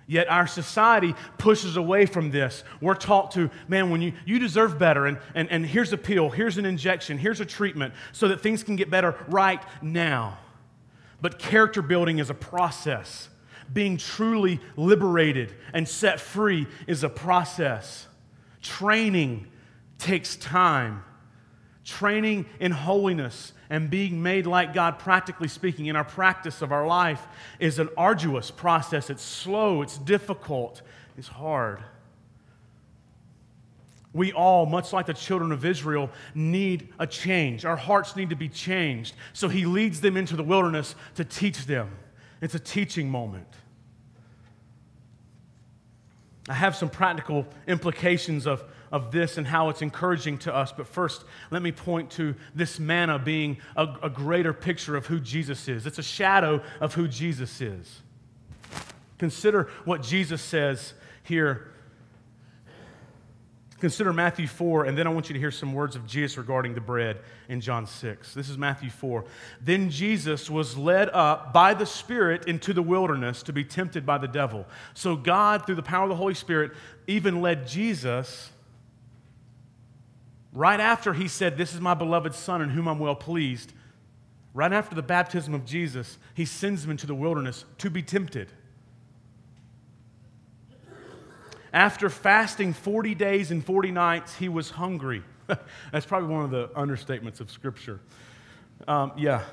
[0.07, 2.63] Yet our society pushes away from this.
[2.79, 6.29] We're taught to, man, when you, you deserve better, and, and, and here's a pill,
[6.29, 10.37] here's an injection, here's a treatment, so that things can get better right now.
[11.21, 13.29] But character building is a process.
[13.73, 18.07] Being truly liberated and set free is a process.
[18.61, 19.47] Training
[19.97, 21.03] takes time.
[21.83, 26.85] Training in holiness and being made like God, practically speaking, in our practice of our
[26.85, 27.25] life
[27.59, 29.09] is an arduous process.
[29.09, 30.81] It's slow, it's difficult,
[31.17, 31.83] it's hard.
[34.17, 37.65] We all, much like the children of Israel, need a change.
[37.65, 39.15] Our hearts need to be changed.
[39.31, 41.91] So he leads them into the wilderness to teach them.
[42.41, 43.47] It's a teaching moment.
[46.49, 50.71] I have some practical implications of, of this and how it's encouraging to us.
[50.71, 55.19] But first, let me point to this manna being a, a greater picture of who
[55.19, 55.85] Jesus is.
[55.85, 58.01] It's a shadow of who Jesus is.
[59.19, 61.71] Consider what Jesus says here
[63.79, 66.73] Consider Matthew 4, and then I want you to hear some words of Jesus regarding
[66.73, 68.33] the bread in John 6.
[68.33, 69.23] This is Matthew 4.
[69.61, 74.17] Then Jesus was led up by the Spirit into the wilderness to be tempted by
[74.17, 74.65] the devil.
[74.95, 76.71] So God, through the power of the Holy Spirit,
[77.05, 78.49] even led Jesus
[80.53, 83.73] right after he said, This is my beloved Son in whom I'm well pleased.
[84.55, 88.51] Right after the baptism of Jesus, he sends him into the wilderness to be tempted.
[91.73, 95.23] After fasting 40 days and 40 nights, he was hungry.
[95.91, 97.99] That's probably one of the understatements of Scripture.
[98.87, 99.43] Um, yeah,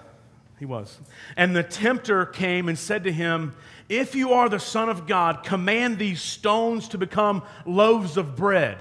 [0.59, 0.99] he was.
[1.37, 3.55] And the tempter came and said to him,
[3.89, 8.79] If you are the Son of God, command these stones to become loaves of bread.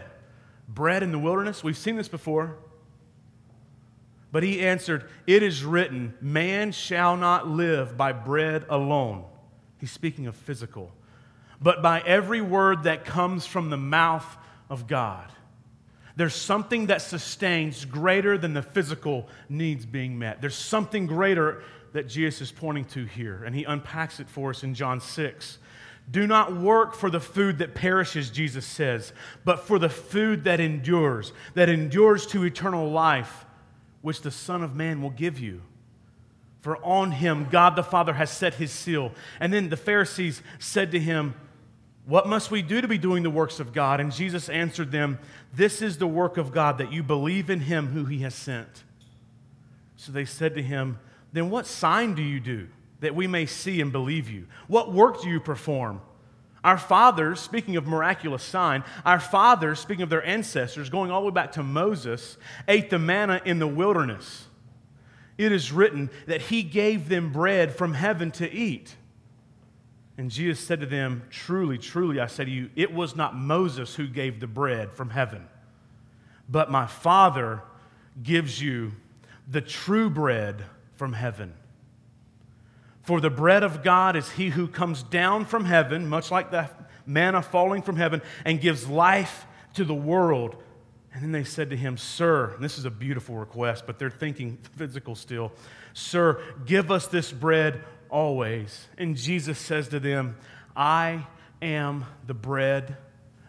[0.67, 1.63] Bread in the wilderness?
[1.63, 2.58] We've seen this before.
[4.32, 9.26] But he answered, It is written, Man shall not live by bread alone.
[9.80, 10.91] He's speaking of physical
[11.63, 14.38] but by every word that comes from the mouth
[14.69, 15.32] of God.
[16.15, 20.41] There's something that sustains greater than the physical needs being met.
[20.41, 24.63] There's something greater that Jesus is pointing to here, and he unpacks it for us
[24.63, 25.58] in John 6.
[26.12, 29.13] Do not work for the food that perishes, Jesus says,
[29.45, 33.45] but for the food that endures, that endures to eternal life,
[34.02, 35.62] which the Son of Man will give you.
[36.62, 39.12] For on him God the Father has set his seal.
[39.39, 41.36] And then the Pharisees said to him,
[42.06, 44.00] what must we do to be doing the works of God?
[44.00, 45.20] And Jesus answered them,
[45.54, 48.84] This is the work of God, that you believe in him who he has sent.
[49.96, 51.00] So they said to him,
[51.32, 52.68] Then what sign do you do
[53.00, 54.48] that we may see and believe you?
[54.68, 56.02] What work do you perform?
[56.62, 61.28] Our fathers, speaking of miraculous sign, our fathers, speaking of their ancestors, going all the
[61.28, 62.38] way back to Moses,
[62.68, 64.48] ate the manna in the wilderness.
[65.38, 68.96] It is written that he gave them bread from heaven to eat.
[70.17, 73.95] And Jesus said to them, Truly, truly, I say to you, it was not Moses
[73.95, 75.47] who gave the bread from heaven,
[76.47, 77.63] but my Father
[78.21, 78.91] gives you
[79.49, 80.63] the true bread
[80.95, 81.54] from heaven.
[83.04, 86.69] For the bread of God is he who comes down from heaven, much like the
[87.06, 90.56] manna falling from heaven, and gives life to the world.
[91.13, 94.58] And then they said to him, Sir, this is a beautiful request, but they're thinking
[94.78, 95.52] physical still.
[95.93, 98.88] Sir, give us this bread always.
[98.97, 100.38] And Jesus says to them,
[100.78, 101.26] I
[101.62, 102.95] am the bread.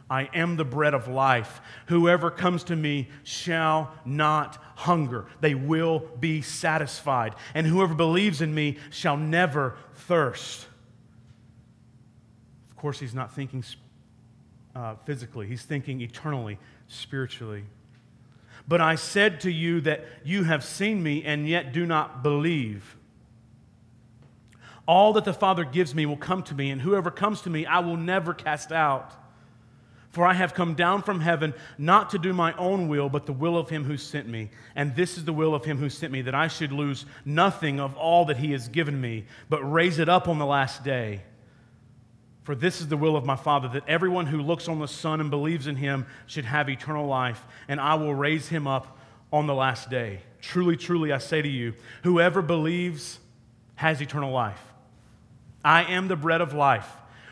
[0.09, 1.61] I am the bread of life.
[1.87, 5.27] Whoever comes to me shall not hunger.
[5.41, 7.35] They will be satisfied.
[7.55, 10.67] And whoever believes in me shall never thirst.
[12.71, 13.63] Of course, he's not thinking
[14.75, 17.65] uh, physically, he's thinking eternally, spiritually.
[18.67, 22.97] But I said to you that you have seen me and yet do not believe.
[24.87, 27.65] All that the Father gives me will come to me, and whoever comes to me,
[27.65, 29.13] I will never cast out.
[30.11, 33.33] For I have come down from heaven not to do my own will, but the
[33.33, 34.51] will of him who sent me.
[34.77, 37.81] And this is the will of him who sent me, that I should lose nothing
[37.81, 41.23] of all that he has given me, but raise it up on the last day.
[42.45, 45.21] For this is the will of my Father, that everyone who looks on the Son
[45.21, 48.99] and believes in him should have eternal life, and I will raise him up
[49.33, 50.21] on the last day.
[50.43, 53.19] Truly, truly, I say to you, whoever believes
[53.77, 54.63] has eternal life.
[55.65, 56.89] I am the bread of life.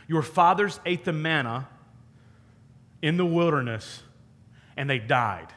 [0.08, 1.68] Your fathers ate the manna
[3.02, 4.02] in the wilderness
[4.76, 5.48] and they died.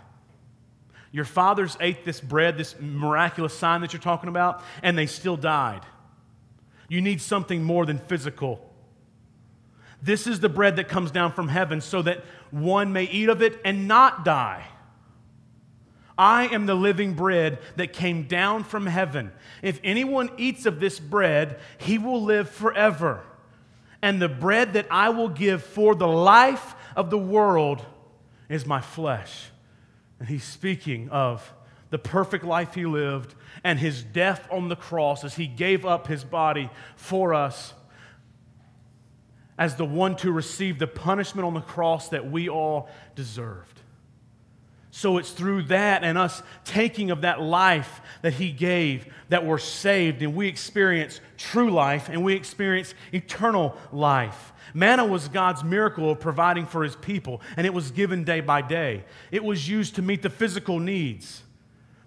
[1.12, 5.38] Your fathers ate this bread, this miraculous sign that you're talking about, and they still
[5.38, 5.82] died.
[6.90, 8.60] You need something more than physical.
[10.02, 13.42] This is the bread that comes down from heaven so that one may eat of
[13.42, 14.66] it and not die.
[16.18, 19.32] I am the living bread that came down from heaven.
[19.62, 23.24] If anyone eats of this bread, he will live forever.
[24.02, 27.84] And the bread that I will give for the life of the world
[28.48, 29.50] is my flesh.
[30.20, 31.54] And he's speaking of
[31.90, 36.08] the perfect life he lived and his death on the cross as he gave up
[36.08, 37.74] his body for us
[39.58, 43.82] as the one to receive the punishment on the cross that we all deserved.
[44.96, 49.58] So it's through that and us taking of that life that He gave that we're
[49.58, 54.54] saved and we experience true life and we experience eternal life.
[54.74, 58.62] Manna was God's miracle of providing for His people, and it was given day by
[58.62, 59.04] day.
[59.32, 61.44] It was used to meet the physical needs,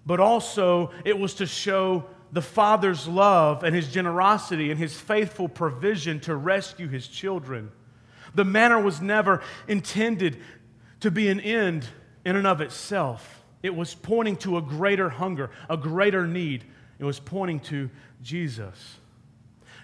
[0.03, 5.47] but also it was to show the Father's love and His generosity and His faithful
[5.47, 7.71] provision to rescue His children.
[8.33, 10.41] The manna was never intended
[11.01, 11.87] to be an end
[12.25, 13.43] in and of itself.
[13.61, 16.63] It was pointing to a greater hunger, a greater need.
[16.97, 17.89] It was pointing to
[18.21, 18.97] Jesus.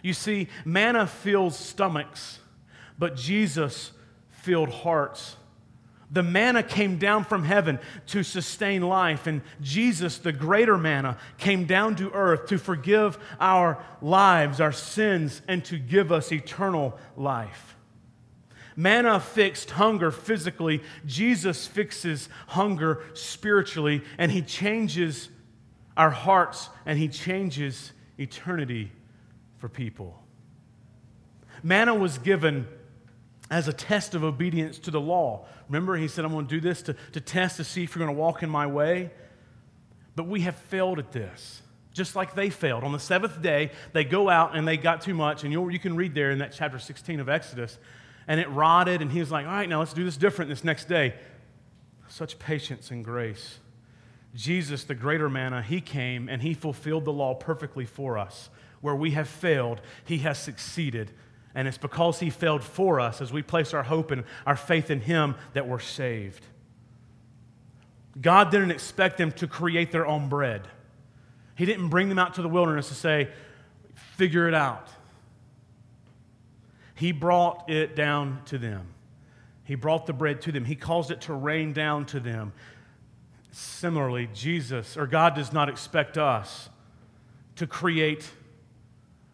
[0.01, 2.39] You see, manna fills stomachs,
[2.97, 3.91] but Jesus
[4.29, 5.35] filled hearts.
[6.11, 11.65] The manna came down from heaven to sustain life, and Jesus, the greater manna, came
[11.65, 17.74] down to earth to forgive our lives, our sins, and to give us eternal life.
[18.75, 20.83] Manna fixed hunger physically.
[21.05, 25.29] Jesus fixes hunger spiritually, and he changes
[25.97, 28.91] our hearts and he changes eternity
[29.57, 30.21] for people.
[31.63, 32.67] Manna was given
[33.49, 35.45] as a test of obedience to the law.
[35.69, 38.05] Remember, he said, I'm going to do this to, to test to see if you're
[38.05, 39.11] going to walk in my way.
[40.15, 41.61] But we have failed at this,
[41.93, 42.83] just like they failed.
[42.83, 45.43] On the seventh day, they go out and they got too much.
[45.43, 47.77] And you can read there in that chapter 16 of Exodus
[48.27, 50.63] and it rotted, and he was like, All right, now let's do this different this
[50.63, 51.13] next day.
[52.07, 53.59] Such patience and grace.
[54.35, 58.49] Jesus, the greater manna, he came and he fulfilled the law perfectly for us.
[58.81, 61.11] Where we have failed, he has succeeded.
[61.55, 64.91] And it's because he failed for us as we place our hope and our faith
[64.91, 66.45] in him that we're saved.
[68.19, 70.67] God didn't expect them to create their own bread.
[71.55, 73.29] He didn't bring them out to the wilderness to say,
[73.93, 74.89] figure it out.
[76.95, 78.87] He brought it down to them.
[79.63, 80.65] He brought the bread to them.
[80.65, 82.53] He caused it to rain down to them.
[83.51, 86.69] Similarly, Jesus, or God, does not expect us
[87.55, 88.29] to create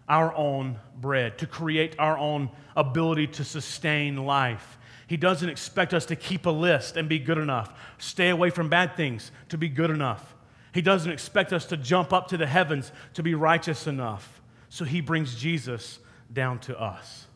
[0.08, 4.78] our own bread, to create our own ability to sustain life.
[5.08, 8.70] He doesn't expect us to keep a list and be good enough, stay away from
[8.70, 10.36] bad things to be good enough.
[10.74, 14.42] He doesn't expect us to jump up to the heavens to be righteous enough.
[14.70, 16.00] So he brings Jesus
[16.32, 17.28] down to us.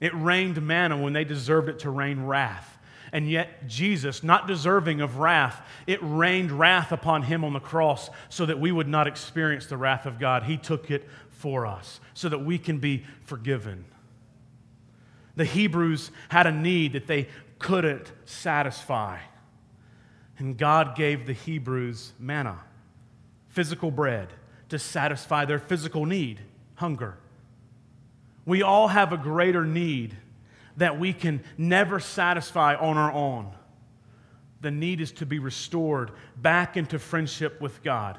[0.00, 2.78] It rained manna when they deserved it to rain wrath.
[3.12, 8.10] And yet, Jesus, not deserving of wrath, it rained wrath upon him on the cross
[8.28, 10.42] so that we would not experience the wrath of God.
[10.42, 13.86] He took it for us so that we can be forgiven.
[15.36, 19.18] The Hebrews had a need that they couldn't satisfy.
[20.36, 22.58] And God gave the Hebrews manna,
[23.48, 24.28] physical bread,
[24.68, 26.40] to satisfy their physical need,
[26.74, 27.16] hunger.
[28.48, 30.16] We all have a greater need
[30.78, 33.52] that we can never satisfy on our own.
[34.62, 38.18] The need is to be restored back into friendship with God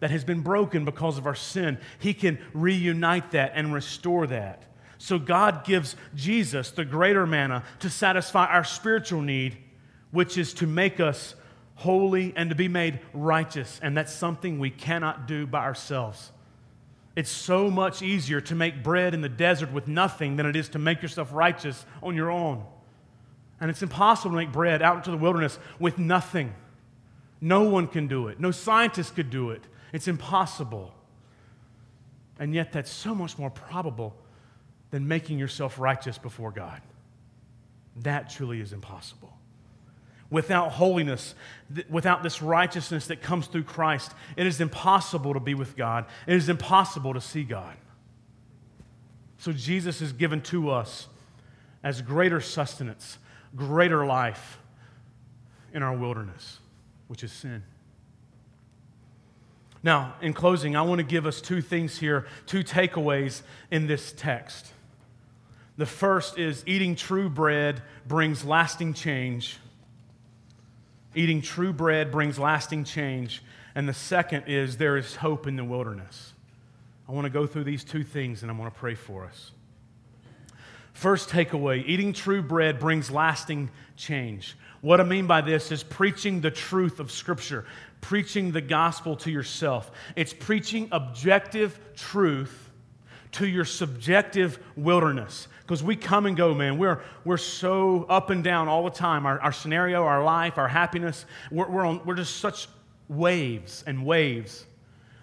[0.00, 1.78] that has been broken because of our sin.
[1.98, 4.64] He can reunite that and restore that.
[4.98, 9.56] So God gives Jesus the greater manna to satisfy our spiritual need,
[10.10, 11.34] which is to make us
[11.76, 13.80] holy and to be made righteous.
[13.82, 16.32] And that's something we cannot do by ourselves.
[17.16, 20.68] It's so much easier to make bread in the desert with nothing than it is
[20.70, 22.64] to make yourself righteous on your own.
[23.60, 26.54] And it's impossible to make bread out into the wilderness with nothing.
[27.40, 28.38] No one can do it.
[28.38, 29.62] No scientist could do it.
[29.92, 30.94] It's impossible.
[32.38, 34.16] And yet, that's so much more probable
[34.90, 36.80] than making yourself righteous before God.
[37.96, 39.32] That truly is impossible.
[40.30, 41.34] Without holiness,
[41.74, 46.06] th- without this righteousness that comes through Christ, it is impossible to be with God.
[46.26, 47.76] It is impossible to see God.
[49.38, 51.08] So Jesus is given to us
[51.82, 53.18] as greater sustenance,
[53.56, 54.58] greater life
[55.72, 56.58] in our wilderness,
[57.08, 57.62] which is sin.
[59.82, 64.12] Now, in closing, I want to give us two things here, two takeaways in this
[64.12, 64.72] text.
[65.78, 69.56] The first is eating true bread brings lasting change.
[71.14, 73.42] Eating true bread brings lasting change.
[73.74, 76.32] And the second is there is hope in the wilderness.
[77.08, 79.52] I want to go through these two things and I want to pray for us.
[80.92, 84.56] First takeaway eating true bread brings lasting change.
[84.80, 87.64] What I mean by this is preaching the truth of Scripture,
[88.00, 89.90] preaching the gospel to yourself.
[90.16, 92.70] It's preaching objective truth
[93.32, 96.78] to your subjective wilderness because we come and go, man.
[96.78, 99.24] We're, we're so up and down all the time.
[99.24, 102.66] Our, our scenario, our life, our happiness, we're, we're, on, we're just such
[103.08, 104.66] waves and waves.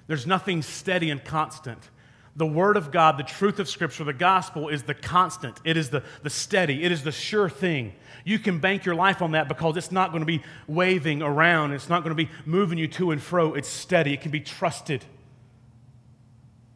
[0.07, 1.89] There's nothing steady and constant.
[2.37, 5.59] The Word of God, the truth of Scripture, the gospel is the constant.
[5.65, 6.81] It is the, the steady.
[6.81, 7.93] It is the sure thing.
[8.23, 11.73] You can bank your life on that because it's not going to be waving around.
[11.73, 13.53] It's not going to be moving you to and fro.
[13.53, 14.13] It's steady.
[14.13, 15.03] It can be trusted.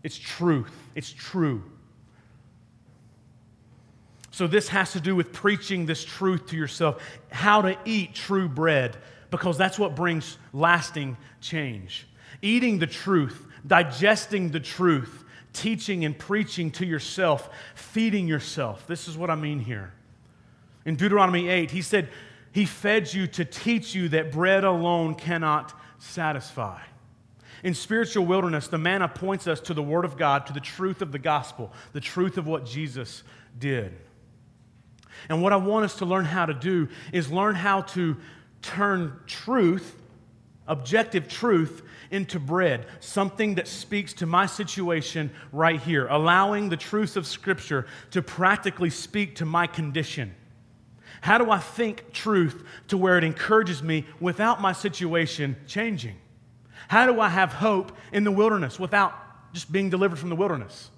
[0.03, 0.74] It's truth.
[0.93, 1.63] It's true.
[4.42, 7.00] So, this has to do with preaching this truth to yourself,
[7.32, 8.98] how to eat true bread,
[9.30, 12.08] because that's what brings lasting change.
[12.42, 18.88] Eating the truth, digesting the truth, teaching and preaching to yourself, feeding yourself.
[18.88, 19.94] This is what I mean here.
[20.86, 22.10] In Deuteronomy 8, he said,
[22.52, 26.82] He fed you to teach you that bread alone cannot satisfy.
[27.64, 31.04] In spiritual wilderness, the manna points us to the Word of God, to the truth
[31.04, 33.22] of the gospel, the truth of what Jesus
[33.60, 33.96] did.
[35.30, 38.17] And what I want us to learn how to do is learn how to
[38.61, 39.95] turn truth,
[40.67, 47.15] objective truth, into bread, something that speaks to my situation right here, allowing the truths
[47.15, 50.36] of Scripture to practically speak to my condition.
[51.22, 56.15] How do I think truth to where it encourages me without my situation changing?
[56.88, 59.13] How do I have hope in the wilderness without
[59.53, 60.89] just being delivered from the wilderness?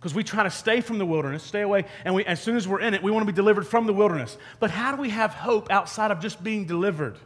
[0.00, 2.66] Because we try to stay from the wilderness, stay away, and we, as soon as
[2.66, 4.38] we're in it, we want to be delivered from the wilderness.
[4.58, 7.18] But how do we have hope outside of just being delivered?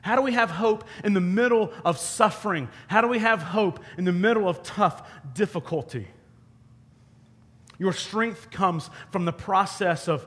[0.00, 2.68] How do we have hope in the middle of suffering?
[2.86, 6.06] How do we have hope in the middle of tough difficulty?
[7.76, 10.24] Your strength comes from the process of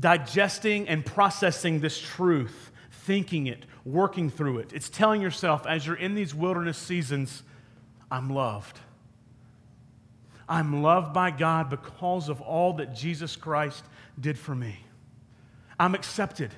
[0.00, 4.72] digesting and processing this truth, thinking it, working through it.
[4.72, 7.44] It's telling yourself as you're in these wilderness seasons,
[8.10, 8.80] I'm loved.
[10.48, 13.84] I'm loved by God because of all that Jesus Christ
[14.20, 14.78] did for me.
[15.78, 16.50] I'm accepted.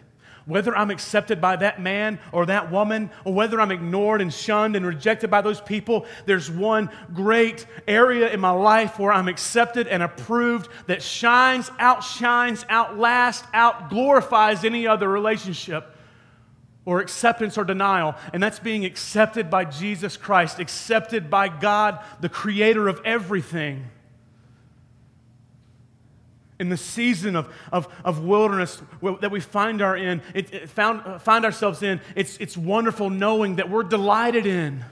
[0.44, 4.76] Whether I'm accepted by that man or that woman, or whether I'm ignored and shunned
[4.76, 9.88] and rejected by those people, there's one great area in my life where I'm accepted
[9.88, 15.95] and approved that shines, outshines, outlasts, outglorifies any other relationship
[16.86, 22.28] or acceptance or denial, and that's being accepted by Jesus Christ, accepted by God, the
[22.28, 23.90] creator of everything.
[26.58, 28.80] In the season of, of, of wilderness
[29.20, 33.10] that we find, our in, it, it found, uh, find ourselves in, it's, it's wonderful
[33.10, 34.82] knowing that we're delighted in.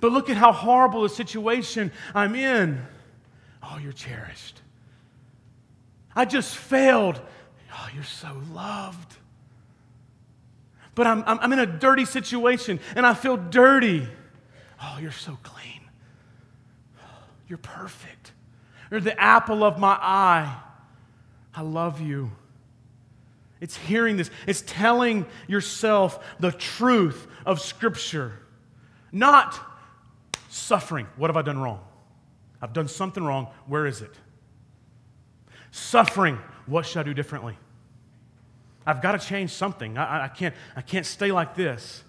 [0.00, 2.80] But look at how horrible the situation I'm in.
[3.62, 4.62] Oh, you're cherished.
[6.16, 7.20] I just failed.
[7.72, 9.17] Oh, you're so loved
[10.98, 14.06] but I'm, I'm, I'm in a dirty situation and I feel dirty.
[14.82, 15.80] Oh, you're so clean.
[17.46, 18.32] You're perfect.
[18.90, 20.60] You're the apple of my eye.
[21.54, 22.32] I love you.
[23.60, 28.32] It's hearing this, it's telling yourself the truth of Scripture,
[29.12, 29.56] not
[30.48, 31.06] suffering.
[31.16, 31.80] What have I done wrong?
[32.60, 33.46] I've done something wrong.
[33.68, 34.14] Where is it?
[35.70, 36.40] Suffering.
[36.66, 37.56] What should I do differently?
[38.88, 39.98] I've got to change something.
[39.98, 42.02] I, I, can't, I can't stay like this.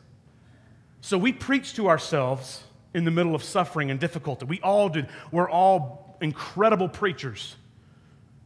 [1.02, 2.64] So we preach to ourselves
[2.94, 4.46] in the middle of suffering and difficulty.
[4.46, 5.04] We all do.
[5.30, 7.58] We're all incredible preachers.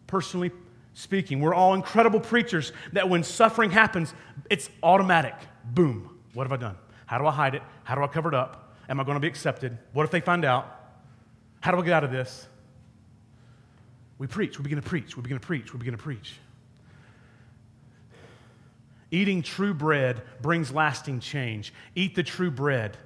[0.07, 0.49] Personally
[0.95, 4.15] speaking, we're all incredible preachers that when suffering happens,
[4.49, 5.36] it's automatic.
[5.65, 6.19] Boom.
[6.34, 6.75] What have I done?
[7.05, 7.61] How do I hide it?
[7.84, 8.75] How do I cover it up?
[8.89, 9.77] Am I going to be accepted?
[9.93, 10.75] What if they find out?
[11.59, 12.47] How do I get out of this?
[14.17, 14.57] We preach.
[14.57, 15.15] We begin to preach.
[15.15, 15.71] We begin to preach.
[15.71, 16.39] We begin to preach.
[19.14, 21.72] Eating true bread brings lasting change.
[21.93, 22.97] Eat the true bread.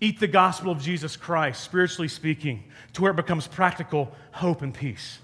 [0.00, 4.74] Eat the gospel of Jesus Christ, spiritually speaking, to where it becomes practical hope and
[4.74, 5.20] peace.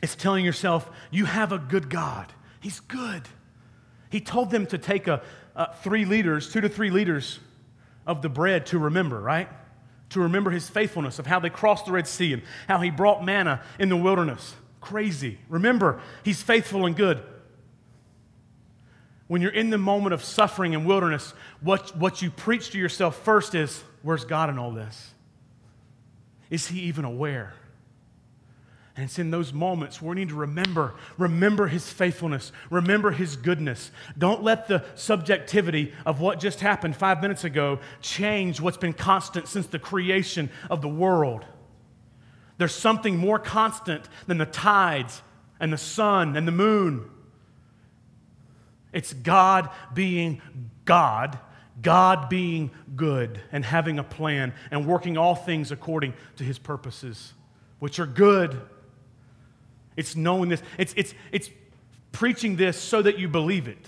[0.00, 2.32] It's telling yourself, you have a good God.
[2.60, 3.22] He's good.
[4.10, 5.22] He told them to take a,
[5.56, 7.40] a three liters, two to three liters
[8.06, 9.48] of the bread to remember, right?
[10.10, 13.24] To remember his faithfulness, of how they crossed the Red Sea and how he brought
[13.24, 15.38] manna in the wilderness crazy.
[15.48, 17.22] Remember, He's faithful and good.
[19.26, 23.16] When you're in the moment of suffering and wilderness, what, what you preach to yourself
[23.24, 25.10] first is where's God in all this?
[26.50, 27.54] Is He even aware?
[28.98, 33.36] And it's in those moments where we need to remember, remember his faithfulness, remember his
[33.36, 33.92] goodness.
[34.18, 39.46] Don't let the subjectivity of what just happened five minutes ago change what's been constant
[39.46, 41.44] since the creation of the world.
[42.58, 45.22] There's something more constant than the tides
[45.60, 47.08] and the sun and the moon.
[48.92, 50.42] It's God being
[50.84, 51.38] God,
[51.80, 57.32] God being good and having a plan and working all things according to his purposes,
[57.78, 58.60] which are good.
[59.96, 61.50] It's knowing this, it's, it's, it's
[62.10, 63.86] preaching this so that you believe it.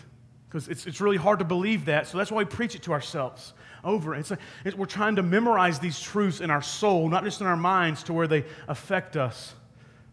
[0.48, 2.06] Because it's, it's really hard to believe that.
[2.06, 3.52] So that's why we preach it to ourselves
[3.84, 4.14] over.
[4.14, 7.46] It's, a, it, we're trying to memorize these truths in our soul, not just in
[7.46, 9.54] our minds, to where they affect us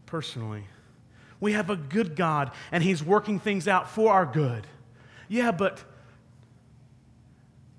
[0.05, 0.63] personally.
[1.39, 4.65] We have a good God, and He's working things out for our good.
[5.27, 5.83] Yeah, but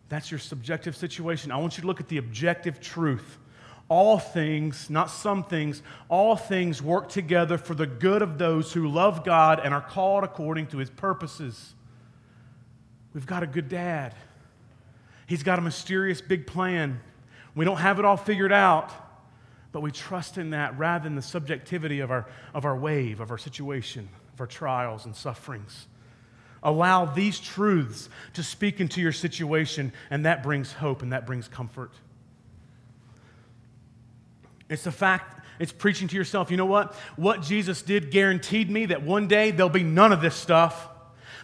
[0.08, 1.50] that's your subjective situation.
[1.50, 3.38] I want you to look at the objective truth.
[3.88, 8.86] All things, not some things, all things work together for the good of those who
[8.86, 11.74] love God and are called according to His purposes.
[13.14, 14.14] We've got a good dad.
[15.28, 17.00] He's got a mysterious big plan.
[17.54, 18.90] We don't have it all figured out,
[19.72, 23.30] but we trust in that rather than the subjectivity of our, of our wave, of
[23.30, 25.86] our situation, of our trials and sufferings.
[26.62, 31.46] Allow these truths to speak into your situation, and that brings hope and that brings
[31.46, 31.92] comfort.
[34.70, 36.94] It's the fact, it's preaching to yourself, you know what?
[37.16, 40.88] What Jesus did guaranteed me that one day there'll be none of this stuff.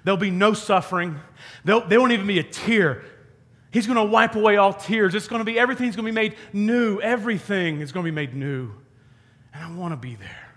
[0.05, 1.20] There'll be no suffering.
[1.64, 3.05] There'll, there won't even be a tear.
[3.75, 5.16] He's going to wipe away all tears.
[5.16, 7.01] It's going to be, everything's going to be made new.
[7.01, 8.70] Everything is going to be made new.
[9.53, 10.55] And I want to be there.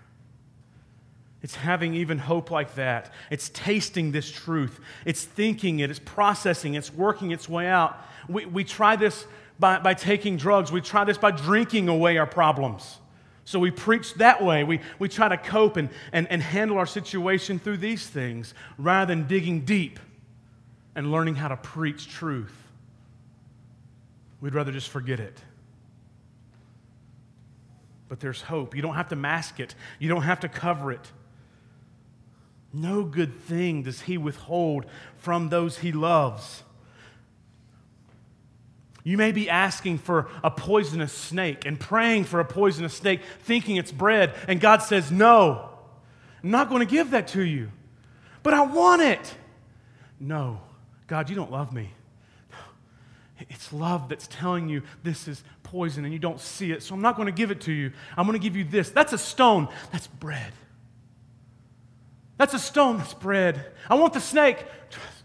[1.42, 3.12] It's having even hope like that.
[3.28, 4.78] It's tasting this truth.
[5.04, 5.90] It's thinking it.
[5.90, 6.74] It's processing.
[6.74, 6.78] It.
[6.78, 7.98] It's working its way out.
[8.28, 9.26] We, we try this
[9.58, 10.70] by, by taking drugs.
[10.70, 12.98] We try this by drinking away our problems.
[13.44, 14.62] So we preach that way.
[14.62, 19.12] We, we try to cope and, and, and handle our situation through these things rather
[19.12, 19.98] than digging deep
[20.94, 22.54] and learning how to preach truth.
[24.40, 25.40] We'd rather just forget it.
[28.08, 28.74] But there's hope.
[28.74, 31.12] You don't have to mask it, you don't have to cover it.
[32.72, 34.86] No good thing does he withhold
[35.16, 36.62] from those he loves.
[39.04, 43.76] You may be asking for a poisonous snake and praying for a poisonous snake, thinking
[43.76, 45.70] it's bread, and God says, No,
[46.42, 47.70] I'm not going to give that to you,
[48.42, 49.34] but I want it.
[50.20, 50.60] No,
[51.06, 51.90] God, you don't love me.
[53.48, 57.02] It's love that's telling you this is poison and you don't see it, so I'm
[57.02, 57.92] not going to give it to you.
[58.16, 58.90] I'm going to give you this.
[58.90, 60.52] That's a stone, that's bread.
[62.36, 63.64] That's a stone, that's bread.
[63.88, 64.64] I want the snake.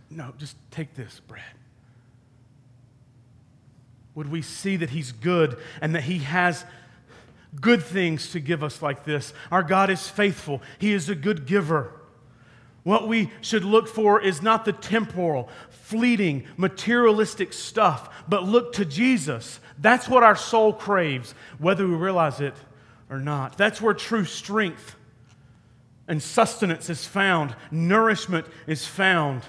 [0.10, 1.44] No, just take this bread.
[4.16, 6.66] Would we see that He's good and that He has
[7.60, 9.34] good things to give us like this?
[9.52, 11.92] Our God is faithful, He is a good giver.
[12.84, 15.48] What we should look for is not the temporal,
[15.84, 19.60] fleeting, materialistic stuff, but look to Jesus.
[19.78, 22.56] That's what our soul craves, whether we realize it
[23.10, 23.58] or not.
[23.58, 24.96] That's where true strength
[26.08, 29.44] and sustenance is found, nourishment is found,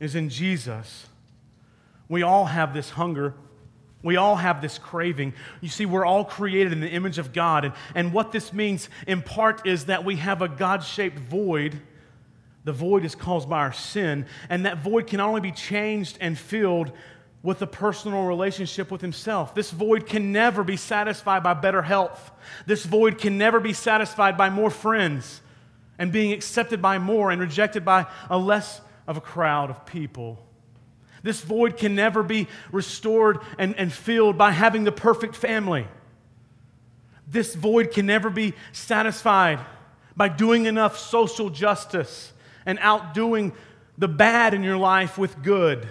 [0.00, 1.06] is in Jesus.
[2.08, 3.34] We all have this hunger.
[4.02, 5.34] We all have this craving.
[5.60, 7.64] You see, we're all created in the image of God.
[7.64, 11.80] And, and what this means, in part, is that we have a God shaped void.
[12.68, 14.26] The void is caused by our sin.
[14.50, 16.92] And that void can only be changed and filled
[17.42, 19.54] with a personal relationship with Himself.
[19.54, 22.30] This void can never be satisfied by better health.
[22.66, 25.40] This void can never be satisfied by more friends
[25.98, 30.38] and being accepted by more and rejected by a less of a crowd of people.
[31.22, 35.88] This void can never be restored and, and filled by having the perfect family.
[37.26, 39.58] This void can never be satisfied
[40.14, 42.34] by doing enough social justice
[42.68, 43.54] and outdoing
[43.96, 45.88] the bad in your life with good.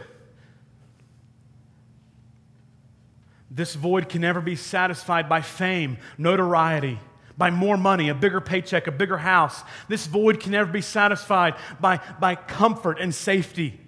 [3.49, 6.99] This void can never be satisfied by fame, notoriety,
[7.35, 9.63] by more money, a bigger paycheck, a bigger house.
[9.87, 13.79] This void can never be satisfied by, by comfort and safety.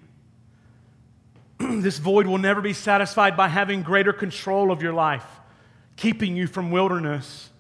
[1.59, 5.27] this void will never be satisfied by having greater control of your life,
[5.95, 7.51] keeping you from wilderness,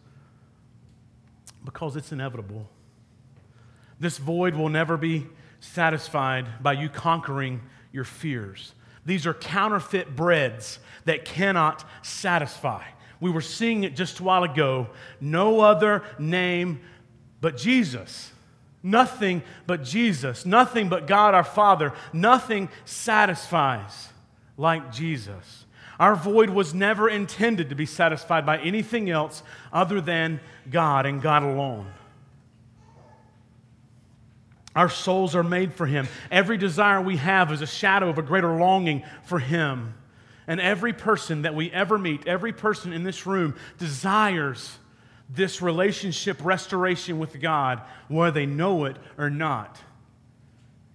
[1.63, 2.67] because it's inevitable.
[3.99, 5.27] This void will never be
[5.59, 8.73] satisfied by you conquering your fears.
[9.05, 12.83] These are counterfeit breads that cannot satisfy.
[13.19, 14.87] We were seeing it just a while ago.
[15.19, 16.81] No other name
[17.41, 18.31] but Jesus.
[18.81, 20.45] Nothing but Jesus.
[20.45, 21.93] Nothing but God our Father.
[22.13, 24.09] Nothing satisfies
[24.57, 25.65] like Jesus.
[25.99, 29.43] Our void was never intended to be satisfied by anything else
[29.73, 30.39] other than
[30.69, 31.91] God and God alone.
[34.75, 36.07] Our souls are made for Him.
[36.31, 39.95] Every desire we have is a shadow of a greater longing for Him.
[40.47, 44.77] And every person that we ever meet, every person in this room desires
[45.29, 49.79] this relationship restoration with God, whether they know it or not.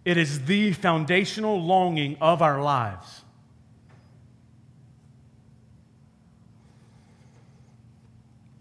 [0.04, 3.22] It is the foundational longing of our lives.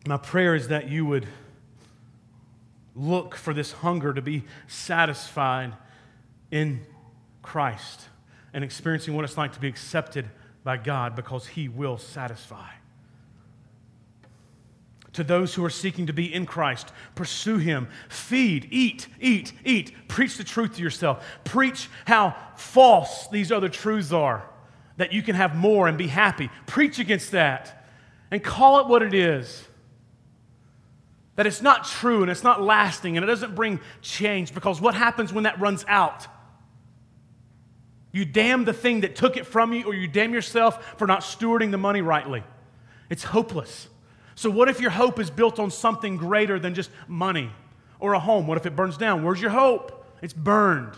[0.05, 1.27] My prayer is that you would
[2.95, 5.73] look for this hunger to be satisfied
[6.51, 6.85] in
[7.41, 8.01] Christ
[8.53, 10.29] and experiencing what it's like to be accepted
[10.63, 12.69] by God because He will satisfy.
[15.13, 17.87] To those who are seeking to be in Christ, pursue Him.
[18.09, 20.07] Feed, eat, eat, eat.
[20.07, 21.23] Preach the truth to yourself.
[21.43, 24.43] Preach how false these other truths are,
[24.97, 26.49] that you can have more and be happy.
[26.65, 27.85] Preach against that
[28.31, 29.67] and call it what it is.
[31.35, 34.93] That it's not true and it's not lasting and it doesn't bring change because what
[34.93, 36.27] happens when that runs out?
[38.11, 41.21] You damn the thing that took it from you, or you damn yourself for not
[41.21, 42.43] stewarding the money rightly.
[43.09, 43.87] It's hopeless.
[44.35, 47.49] So, what if your hope is built on something greater than just money
[47.99, 48.45] or a home?
[48.45, 49.23] What if it burns down?
[49.23, 50.05] Where's your hope?
[50.21, 50.93] It's burned.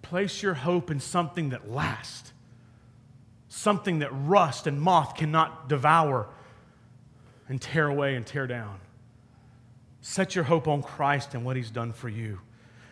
[0.00, 2.32] Place your hope in something that lasts,
[3.48, 6.28] something that rust and moth cannot devour
[7.48, 8.78] and tear away and tear down.
[10.00, 12.40] Set your hope on Christ and what He's done for you.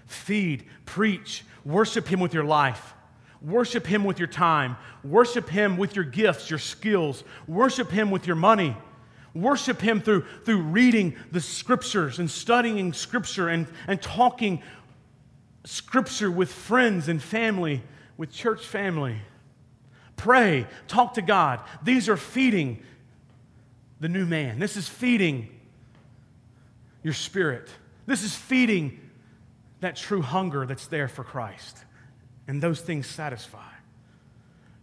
[0.06, 2.94] Feed, preach, worship Him with your life.
[3.42, 4.76] Worship Him with your time.
[5.04, 7.22] Worship Him with your gifts, your skills.
[7.46, 8.76] Worship Him with your money.
[9.34, 14.62] Worship Him through, through reading the scriptures and studying scripture and, and talking
[15.64, 17.82] scripture with friends and family,
[18.16, 19.18] with church family.
[20.16, 21.60] Pray, talk to God.
[21.82, 22.82] These are feeding
[24.00, 24.58] the new man.
[24.58, 25.48] This is feeding
[27.02, 27.68] your spirit.
[28.06, 29.00] This is feeding
[29.80, 31.78] that true hunger that's there for Christ.
[32.48, 33.58] And those things satisfy.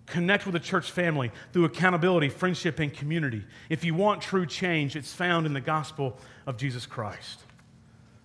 [0.06, 3.44] Connect with the church family through accountability, friendship, and community.
[3.70, 7.40] If you want true change, it's found in the gospel of Jesus Christ.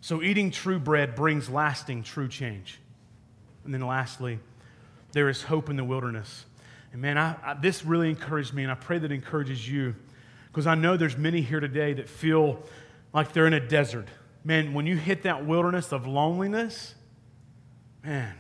[0.01, 2.81] So, eating true bread brings lasting, true change.
[3.65, 4.39] And then, lastly,
[5.13, 6.45] there is hope in the wilderness.
[6.93, 9.95] And man, I, I, this really encouraged me, and I pray that it encourages you
[10.49, 12.63] because I know there's many here today that feel
[13.13, 14.09] like they're in a desert.
[14.45, 16.95] Man, when you hit that wilderness of loneliness,
[18.05, 18.35] man,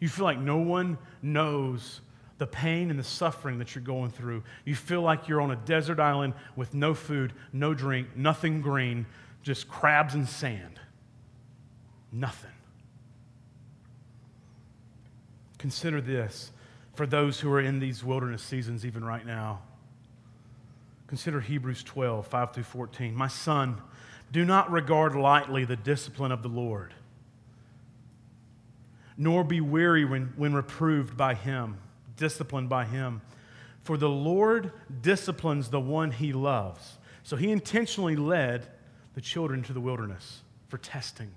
[0.00, 2.00] you feel like no one knows
[2.38, 4.42] the pain and the suffering that you're going through.
[4.64, 9.06] You feel like you're on a desert island with no food, no drink, nothing green,
[9.42, 10.80] just crabs and sand.
[12.10, 12.50] Nothing.
[15.58, 16.50] Consider this
[16.94, 19.62] for those who are in these wilderness seasons, even right now.
[21.06, 23.14] Consider Hebrews 12, 5 through 14.
[23.14, 23.80] My son,
[24.32, 26.94] do not regard lightly the discipline of the Lord,
[29.16, 31.78] nor be weary when, when reproved by him,
[32.16, 33.20] disciplined by him.
[33.82, 36.98] For the Lord disciplines the one he loves.
[37.22, 38.66] So he intentionally led
[39.14, 41.30] the children to the wilderness for testing,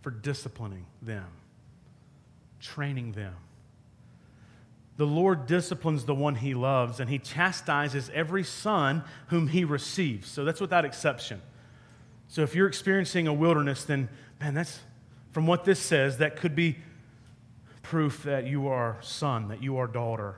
[0.00, 1.26] for disciplining them,
[2.60, 3.34] training them.
[4.96, 10.28] The Lord disciplines the one he loves, and he chastises every son whom he receives.
[10.28, 11.42] So that's without exception.
[12.28, 14.08] So if you're experiencing a wilderness, then,
[14.40, 14.80] man, that's
[15.32, 16.76] from what this says, that could be
[17.82, 20.36] proof that you are son, that you are daughter.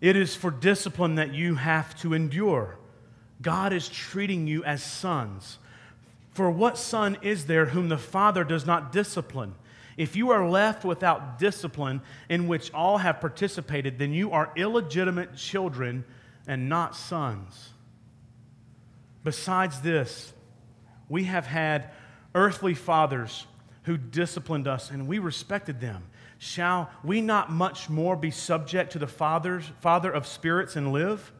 [0.00, 2.76] It is for discipline that you have to endure.
[3.40, 5.58] God is treating you as sons.
[6.32, 9.54] For what son is there whom the Father does not discipline?
[9.96, 15.36] If you are left without discipline in which all have participated, then you are illegitimate
[15.36, 16.04] children
[16.46, 17.70] and not sons.
[19.22, 20.32] Besides this,
[21.08, 21.90] we have had
[22.34, 23.46] earthly fathers
[23.84, 26.04] who disciplined us and we respected them.
[26.38, 31.32] Shall we not much more be subject to the fathers, Father of spirits and live?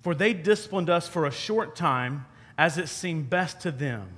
[0.00, 2.26] For they disciplined us for a short time
[2.56, 4.08] as it seemed best to them.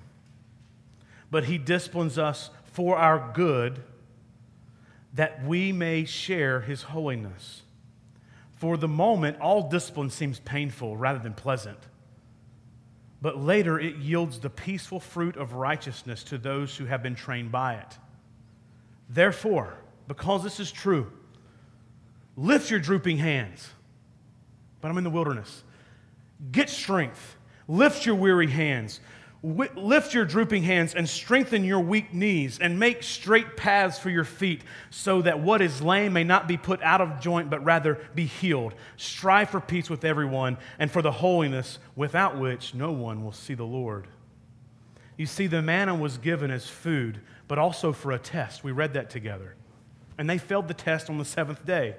[1.31, 3.83] But he disciplines us for our good,
[5.15, 7.63] that we may share his holiness.
[8.57, 11.79] For the moment, all discipline seems painful rather than pleasant.
[13.23, 17.51] But later, it yields the peaceful fruit of righteousness to those who have been trained
[17.51, 17.97] by it.
[19.09, 21.11] Therefore, because this is true,
[22.37, 23.71] lift your drooping hands.
[24.83, 25.65] But I'm in the wilderness.
[26.53, 27.37] Get strength.
[27.69, 29.01] Lift your weary hands
[29.43, 34.25] lift your drooping hands and strengthen your weak knees and make straight paths for your
[34.25, 37.99] feet so that what is lame may not be put out of joint but rather
[38.15, 38.75] be healed.
[38.97, 43.55] Strive for peace with everyone and for the holiness without which no one will see
[43.55, 44.07] the lord.
[45.17, 48.65] You see the manna was given as food but also for a test.
[48.65, 49.55] We read that together.
[50.19, 51.95] And they failed the test on the seventh day.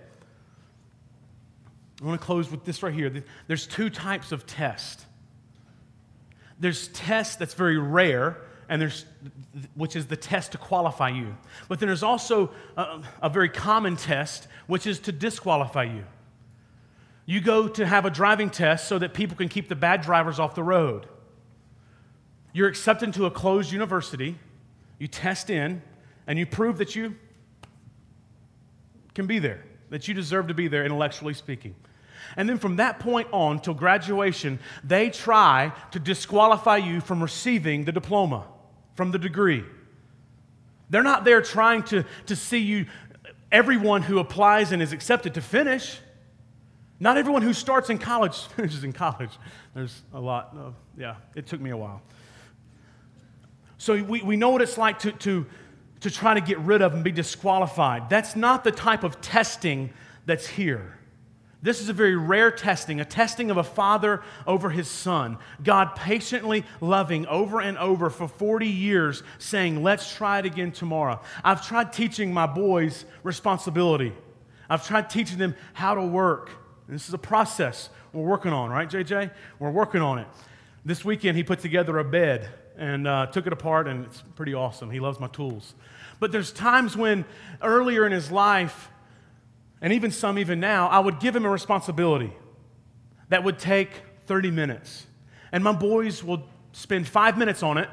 [2.02, 3.24] I want to close with this right here.
[3.48, 5.07] There's two types of test
[6.60, 8.38] there's tests that's very rare,
[8.70, 9.06] and there's
[9.76, 11.36] which is the test to qualify you.
[11.68, 16.04] But then there's also a, a very common test, which is to disqualify you.
[17.26, 20.40] You go to have a driving test so that people can keep the bad drivers
[20.40, 21.08] off the road.
[22.54, 24.38] You're accepted to a closed university,
[24.98, 25.82] you test in,
[26.26, 27.16] and you prove that you
[29.14, 31.76] can be there, that you deserve to be there, intellectually speaking.
[32.38, 37.84] And then from that point on till graduation, they try to disqualify you from receiving
[37.84, 38.46] the diploma,
[38.96, 39.66] from the degree.
[40.92, 42.86] They're not there trying to, to see you,
[43.52, 46.00] everyone who applies and is accepted to finish.
[47.00, 49.32] Not everyone who starts in college finishes in college.
[49.74, 52.04] There's a lot of, yeah, it took me a while.
[53.80, 55.46] So we, we know what it's like to, to,
[56.02, 58.10] to try to get rid of and be disqualified.
[58.10, 59.92] That's not the type of testing
[60.28, 60.98] that's here.
[61.62, 65.40] This is a very rare testing, a testing of a father over his son.
[65.64, 71.20] God patiently loving over and over for 40 years, saying, Let's try it again tomorrow.
[71.44, 74.14] I've tried teaching my boys responsibility,
[74.70, 76.52] I've tried teaching them how to work.
[76.88, 79.32] This is a process we're working on, right, JJ?
[79.60, 80.28] We're working on it.
[80.86, 84.54] This weekend, he put together a bed and uh, took it apart, and it's pretty
[84.54, 84.90] awesome.
[84.90, 85.74] He loves my tools.
[86.20, 87.26] But there's times when
[87.62, 88.90] earlier in his life,
[89.82, 92.34] and even some even now, I would give him a responsibility
[93.30, 93.92] that would take
[94.26, 95.06] 30 minutes.
[95.52, 97.90] And my boys will spend five minutes on it.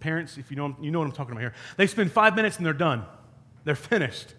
[0.00, 1.54] Parents, if you know, you know what I'm talking about here.
[1.76, 3.04] They spend five minutes and they're done.
[3.64, 4.34] They're finished.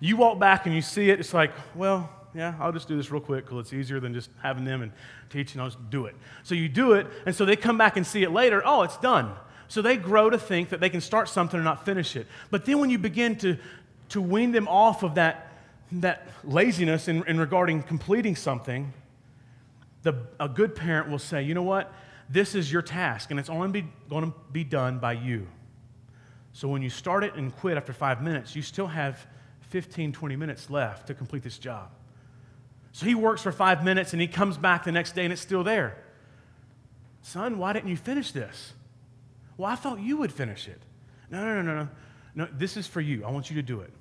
[0.00, 3.10] You walk back and you see it, it's like, well, yeah, I'll just do this
[3.10, 4.92] real quick because it's easier than just having them and
[5.28, 5.60] teaching.
[5.60, 6.16] I'll just do it.
[6.44, 8.62] So you do it, and so they come back and see it later.
[8.64, 9.32] Oh, it's done.
[9.68, 12.26] So they grow to think that they can start something and not finish it.
[12.50, 13.58] But then when you begin to,
[14.10, 15.51] to wean them off of that
[16.00, 18.92] that laziness in, in regarding completing something,
[20.02, 21.92] the, a good parent will say, you know what?
[22.28, 25.46] This is your task, and it's only going to be done by you.
[26.52, 29.26] So when you start it and quit after five minutes, you still have
[29.70, 31.90] 15, 20 minutes left to complete this job.
[32.92, 35.40] So he works for five minutes and he comes back the next day and it's
[35.40, 35.96] still there.
[37.22, 38.74] Son, why didn't you finish this?
[39.56, 40.80] Well, I thought you would finish it.
[41.30, 41.88] No, no, no, no, no.
[42.34, 43.24] No, this is for you.
[43.24, 43.92] I want you to do it.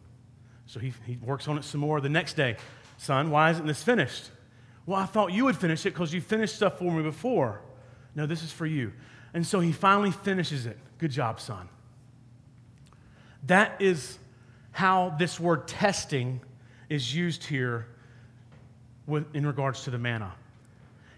[0.71, 2.55] So he, he works on it some more the next day.
[2.95, 4.29] Son, why isn't this finished?
[4.85, 7.59] Well, I thought you would finish it because you finished stuff for me before.
[8.15, 8.93] No, this is for you.
[9.33, 10.77] And so he finally finishes it.
[10.97, 11.67] Good job, son.
[13.47, 14.17] That is
[14.71, 16.39] how this word testing
[16.87, 17.87] is used here
[19.07, 20.31] with, in regards to the manna.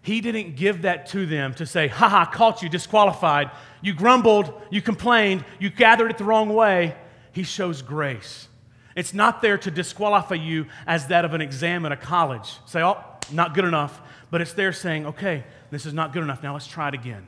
[0.02, 3.52] He didn't give that to them to say, ha ha, caught you, disqualified.
[3.84, 6.96] You grumbled, you complained, you gathered it the wrong way.
[7.34, 8.48] He shows grace.
[8.96, 12.60] It's not there to disqualify you as that of an exam at a college.
[12.66, 14.02] Say, oh, not good enough.
[14.30, 16.44] But it's there saying, okay, this is not good enough.
[16.44, 17.28] Now let's try it again.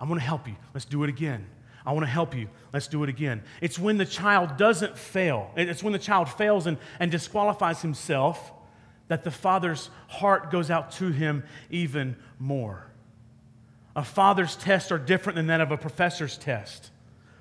[0.00, 0.56] I want to help you.
[0.74, 1.46] Let's do it again.
[1.84, 2.48] I want to help you.
[2.72, 3.42] Let's do it again.
[3.60, 8.52] It's when the child doesn't fail, it's when the child fails and, and disqualifies himself
[9.08, 12.90] that the father's heart goes out to him even more.
[13.94, 16.90] A father's tests are different than that of a professor's test.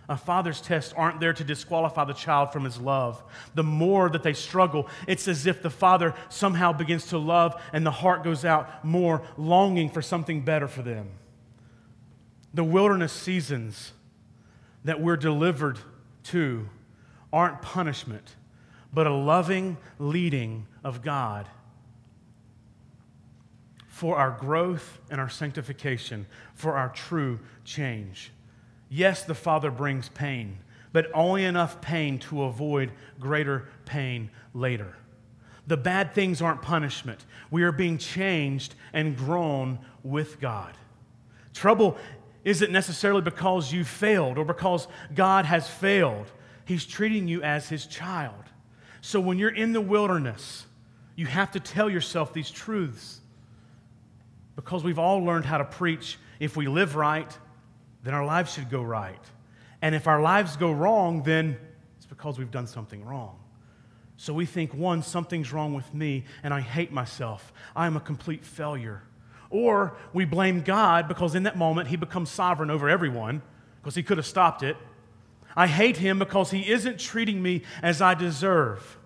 [0.08, 3.24] A father's tests aren't there to disqualify the child from his love.
[3.56, 7.86] The more that they struggle, it's as if the father somehow begins to love and
[7.86, 11.10] the heart goes out more longing for something better for them.
[12.54, 13.94] The wilderness seasons
[14.84, 15.80] that we're delivered
[16.26, 16.70] to
[17.34, 18.36] aren't punishment,
[18.94, 21.48] but a loving leading of God
[23.88, 28.32] for our growth and our sanctification, for our true change.
[28.90, 30.60] Yes, the Father brings pain,
[30.94, 34.96] but only enough pain to avoid greater pain later.
[35.68, 37.26] The bad things aren't punishment.
[37.50, 40.74] We are being changed and grown with God.
[41.54, 41.98] Trouble
[42.44, 46.32] isn't necessarily because you failed or because God has failed.
[46.66, 48.44] He's treating you as his child.
[49.02, 50.66] So when you're in the wilderness,
[51.16, 53.22] you have to tell yourself these truths
[54.56, 57.36] because we've all learned how to preach if we live right
[58.06, 59.20] then our lives should go right.
[59.82, 61.58] And if our lives go wrong, then
[61.98, 63.40] it's because we've done something wrong.
[64.16, 67.52] So we think, one, something's wrong with me and I hate myself.
[67.76, 69.04] I am a complete failure.
[69.50, 73.42] Or we blame God because in that moment he becomes sovereign over everyone
[73.82, 74.78] because he could have stopped it.
[75.56, 78.98] I hate him because he isn't treating me as I deserve.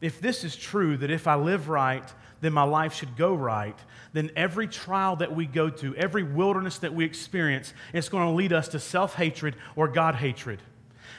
[0.00, 2.04] If this is true, that if I live right,
[2.40, 3.78] then my life should go right,
[4.12, 8.34] then every trial that we go to, every wilderness that we experience, it's going to
[8.34, 10.60] lead us to self hatred or God hatred.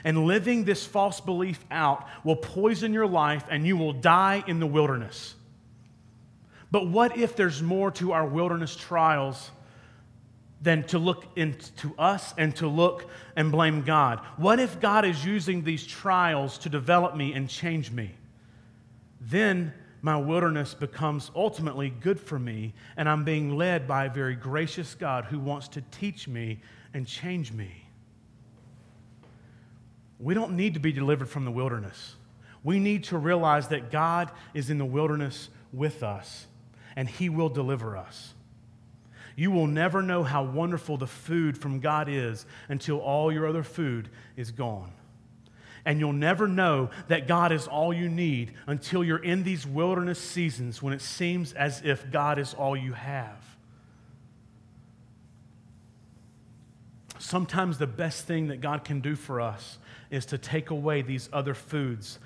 [0.04, 4.60] And living this false belief out will poison your life and you will die in
[4.60, 5.36] the wilderness.
[6.72, 9.52] But what if there's more to our wilderness trials
[10.62, 14.20] than to look into us and to look and blame God?
[14.38, 18.16] What if God is using these trials to develop me and change me?
[19.20, 24.36] Then my wilderness becomes ultimately good for me, and I'm being led by a very
[24.36, 26.60] gracious God who wants to teach me
[26.94, 27.86] and change me.
[30.20, 32.16] We don't need to be delivered from the wilderness.
[32.64, 36.48] We need to realize that God is in the wilderness with us,
[36.96, 38.34] and He will deliver us.
[39.36, 43.64] You will never know how wonderful the food from God is until all your other
[43.64, 44.92] food is gone.
[45.86, 50.20] And you'll never know that God is all you need until you're in these wilderness
[50.20, 53.38] seasons when it seems as if God is all you have.
[57.18, 59.78] Sometimes the best thing that God can do for us
[60.10, 62.20] is to take away these other foods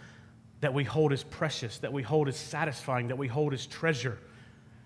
[0.62, 4.18] that we hold as precious, that we hold as satisfying, that we hold as treasure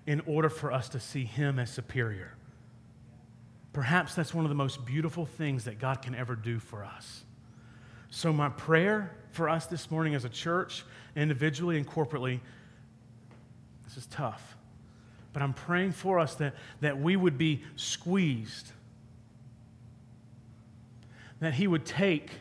[0.05, 2.33] in order for us to see Him as superior.
[3.71, 7.23] Perhaps that's one of the most beautiful things that God can ever do for us.
[8.11, 10.83] So, my prayer for us this morning as a church,
[11.15, 12.39] individually and corporately,
[13.85, 14.57] this is tough,
[15.33, 18.71] but I'm praying for us that, that we would be squeezed,
[21.39, 22.31] that He would take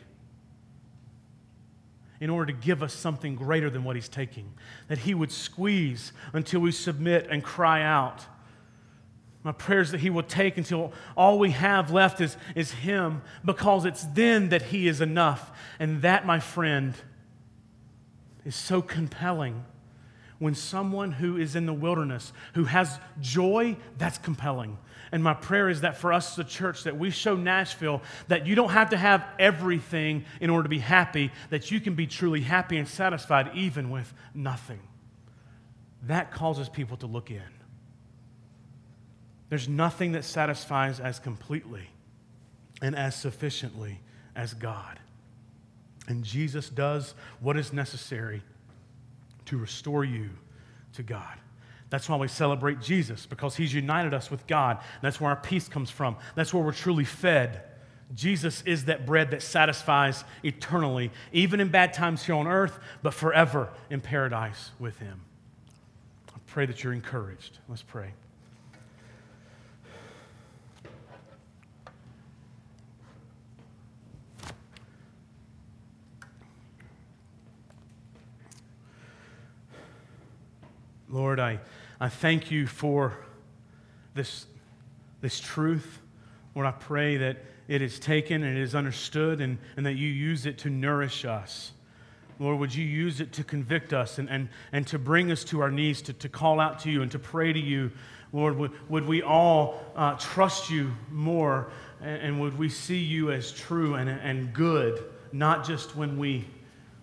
[2.19, 4.51] in order to give us something greater than what He's taking.
[4.87, 8.25] That He would squeeze until we submit and cry out.
[9.43, 13.21] My prayer is that He will take until all we have left is, is Him,
[13.45, 15.51] because it's then that He is enough.
[15.79, 16.93] And that, my friend,
[18.45, 19.63] is so compelling.
[20.39, 24.77] When someone who is in the wilderness, who has joy, that's compelling.
[25.11, 28.55] And my prayer is that for us a church, that we show Nashville that you
[28.55, 32.41] don't have to have everything in order to be happy, that you can be truly
[32.41, 34.79] happy and satisfied even with nothing.
[36.03, 37.41] That causes people to look in.
[39.49, 41.89] There's nothing that satisfies as completely
[42.81, 43.99] and as sufficiently
[44.35, 44.99] as God.
[46.07, 48.41] And Jesus does what is necessary
[49.45, 50.29] to restore you
[50.93, 51.37] to God.
[51.89, 54.77] That's why we celebrate Jesus, because he's united us with God.
[55.01, 56.15] That's where our peace comes from.
[56.35, 57.63] That's where we're truly fed.
[58.13, 63.13] Jesus is that bread that satisfies eternally, even in bad times here on earth, but
[63.13, 65.21] forever in paradise with him.
[66.29, 67.57] I pray that you're encouraged.
[67.67, 68.13] Let's pray.
[81.09, 81.59] Lord, I,
[81.99, 83.17] I thank you for
[84.13, 84.45] this,
[85.21, 85.99] this truth.
[86.55, 87.37] Lord, I pray that
[87.67, 91.25] it is taken and it is understood and, and that you use it to nourish
[91.25, 91.71] us.
[92.37, 95.61] Lord, would you use it to convict us and, and, and to bring us to
[95.61, 97.91] our knees, to, to call out to you and to pray to you?
[98.31, 103.31] Lord, would, would we all uh, trust you more and, and would we see you
[103.31, 106.45] as true and, and good, not just when we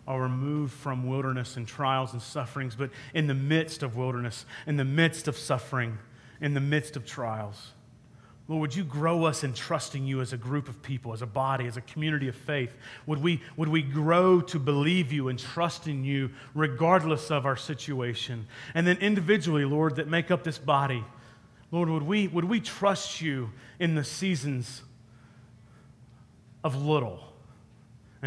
[0.06, 4.76] are removed from wilderness and trials and sufferings, but in the midst of wilderness, in
[4.76, 5.98] the midst of suffering,
[6.40, 7.72] in the midst of trials.
[8.48, 11.26] Lord, would you grow us in trusting you as a group of people, as a
[11.26, 12.72] body, as a community of faith?
[13.06, 17.56] Would we, would we grow to believe you and trust in you regardless of our
[17.56, 18.46] situation?
[18.74, 21.04] And then individually, Lord, that make up this body,
[21.72, 23.50] Lord, would we, would we trust you
[23.80, 24.82] in the seasons
[26.62, 27.35] of little?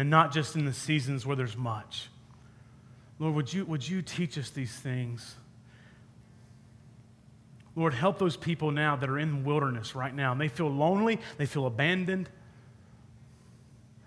[0.00, 2.08] And not just in the seasons where there's much.
[3.18, 5.34] Lord, would you, would you teach us these things?
[7.76, 10.70] Lord, help those people now that are in the wilderness right now and they feel
[10.70, 12.30] lonely, they feel abandoned,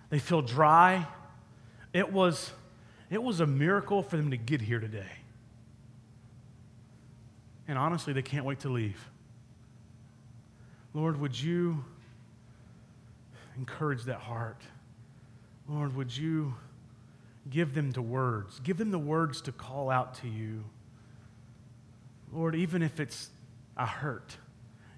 [0.09, 1.05] they feel dry.
[1.93, 2.51] It was,
[3.11, 5.11] it was a miracle for them to get here today.
[7.67, 8.97] And honestly, they can't wait to leave.
[10.95, 11.85] Lord, would you
[13.55, 14.63] encourage that heart?
[15.67, 16.55] Lord, would you
[17.49, 18.59] give them the words?
[18.59, 20.63] Give them the words to call out to you.
[22.31, 23.29] Lord, even if it's
[23.77, 24.37] a hurt,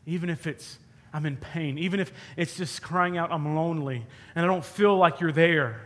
[0.05, 0.77] even if it's
[1.13, 4.05] I'm in pain, even if it's just crying out, I'm lonely,
[4.35, 5.79] and I don't feel like you're there.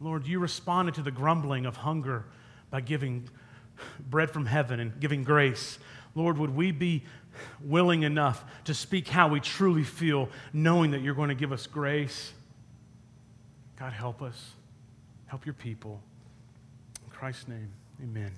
[0.00, 2.26] Lord, you responded to the grumbling of hunger
[2.70, 3.28] by giving
[4.08, 5.80] bread from heaven and giving grace.
[6.14, 7.02] Lord, would we be
[7.60, 11.66] willing enough to speak how we truly feel, knowing that you're going to give us
[11.66, 12.32] grace?
[13.80, 14.50] God, help us.
[15.26, 16.02] Help your people.
[17.02, 17.72] In Christ's name,
[18.02, 18.30] amen.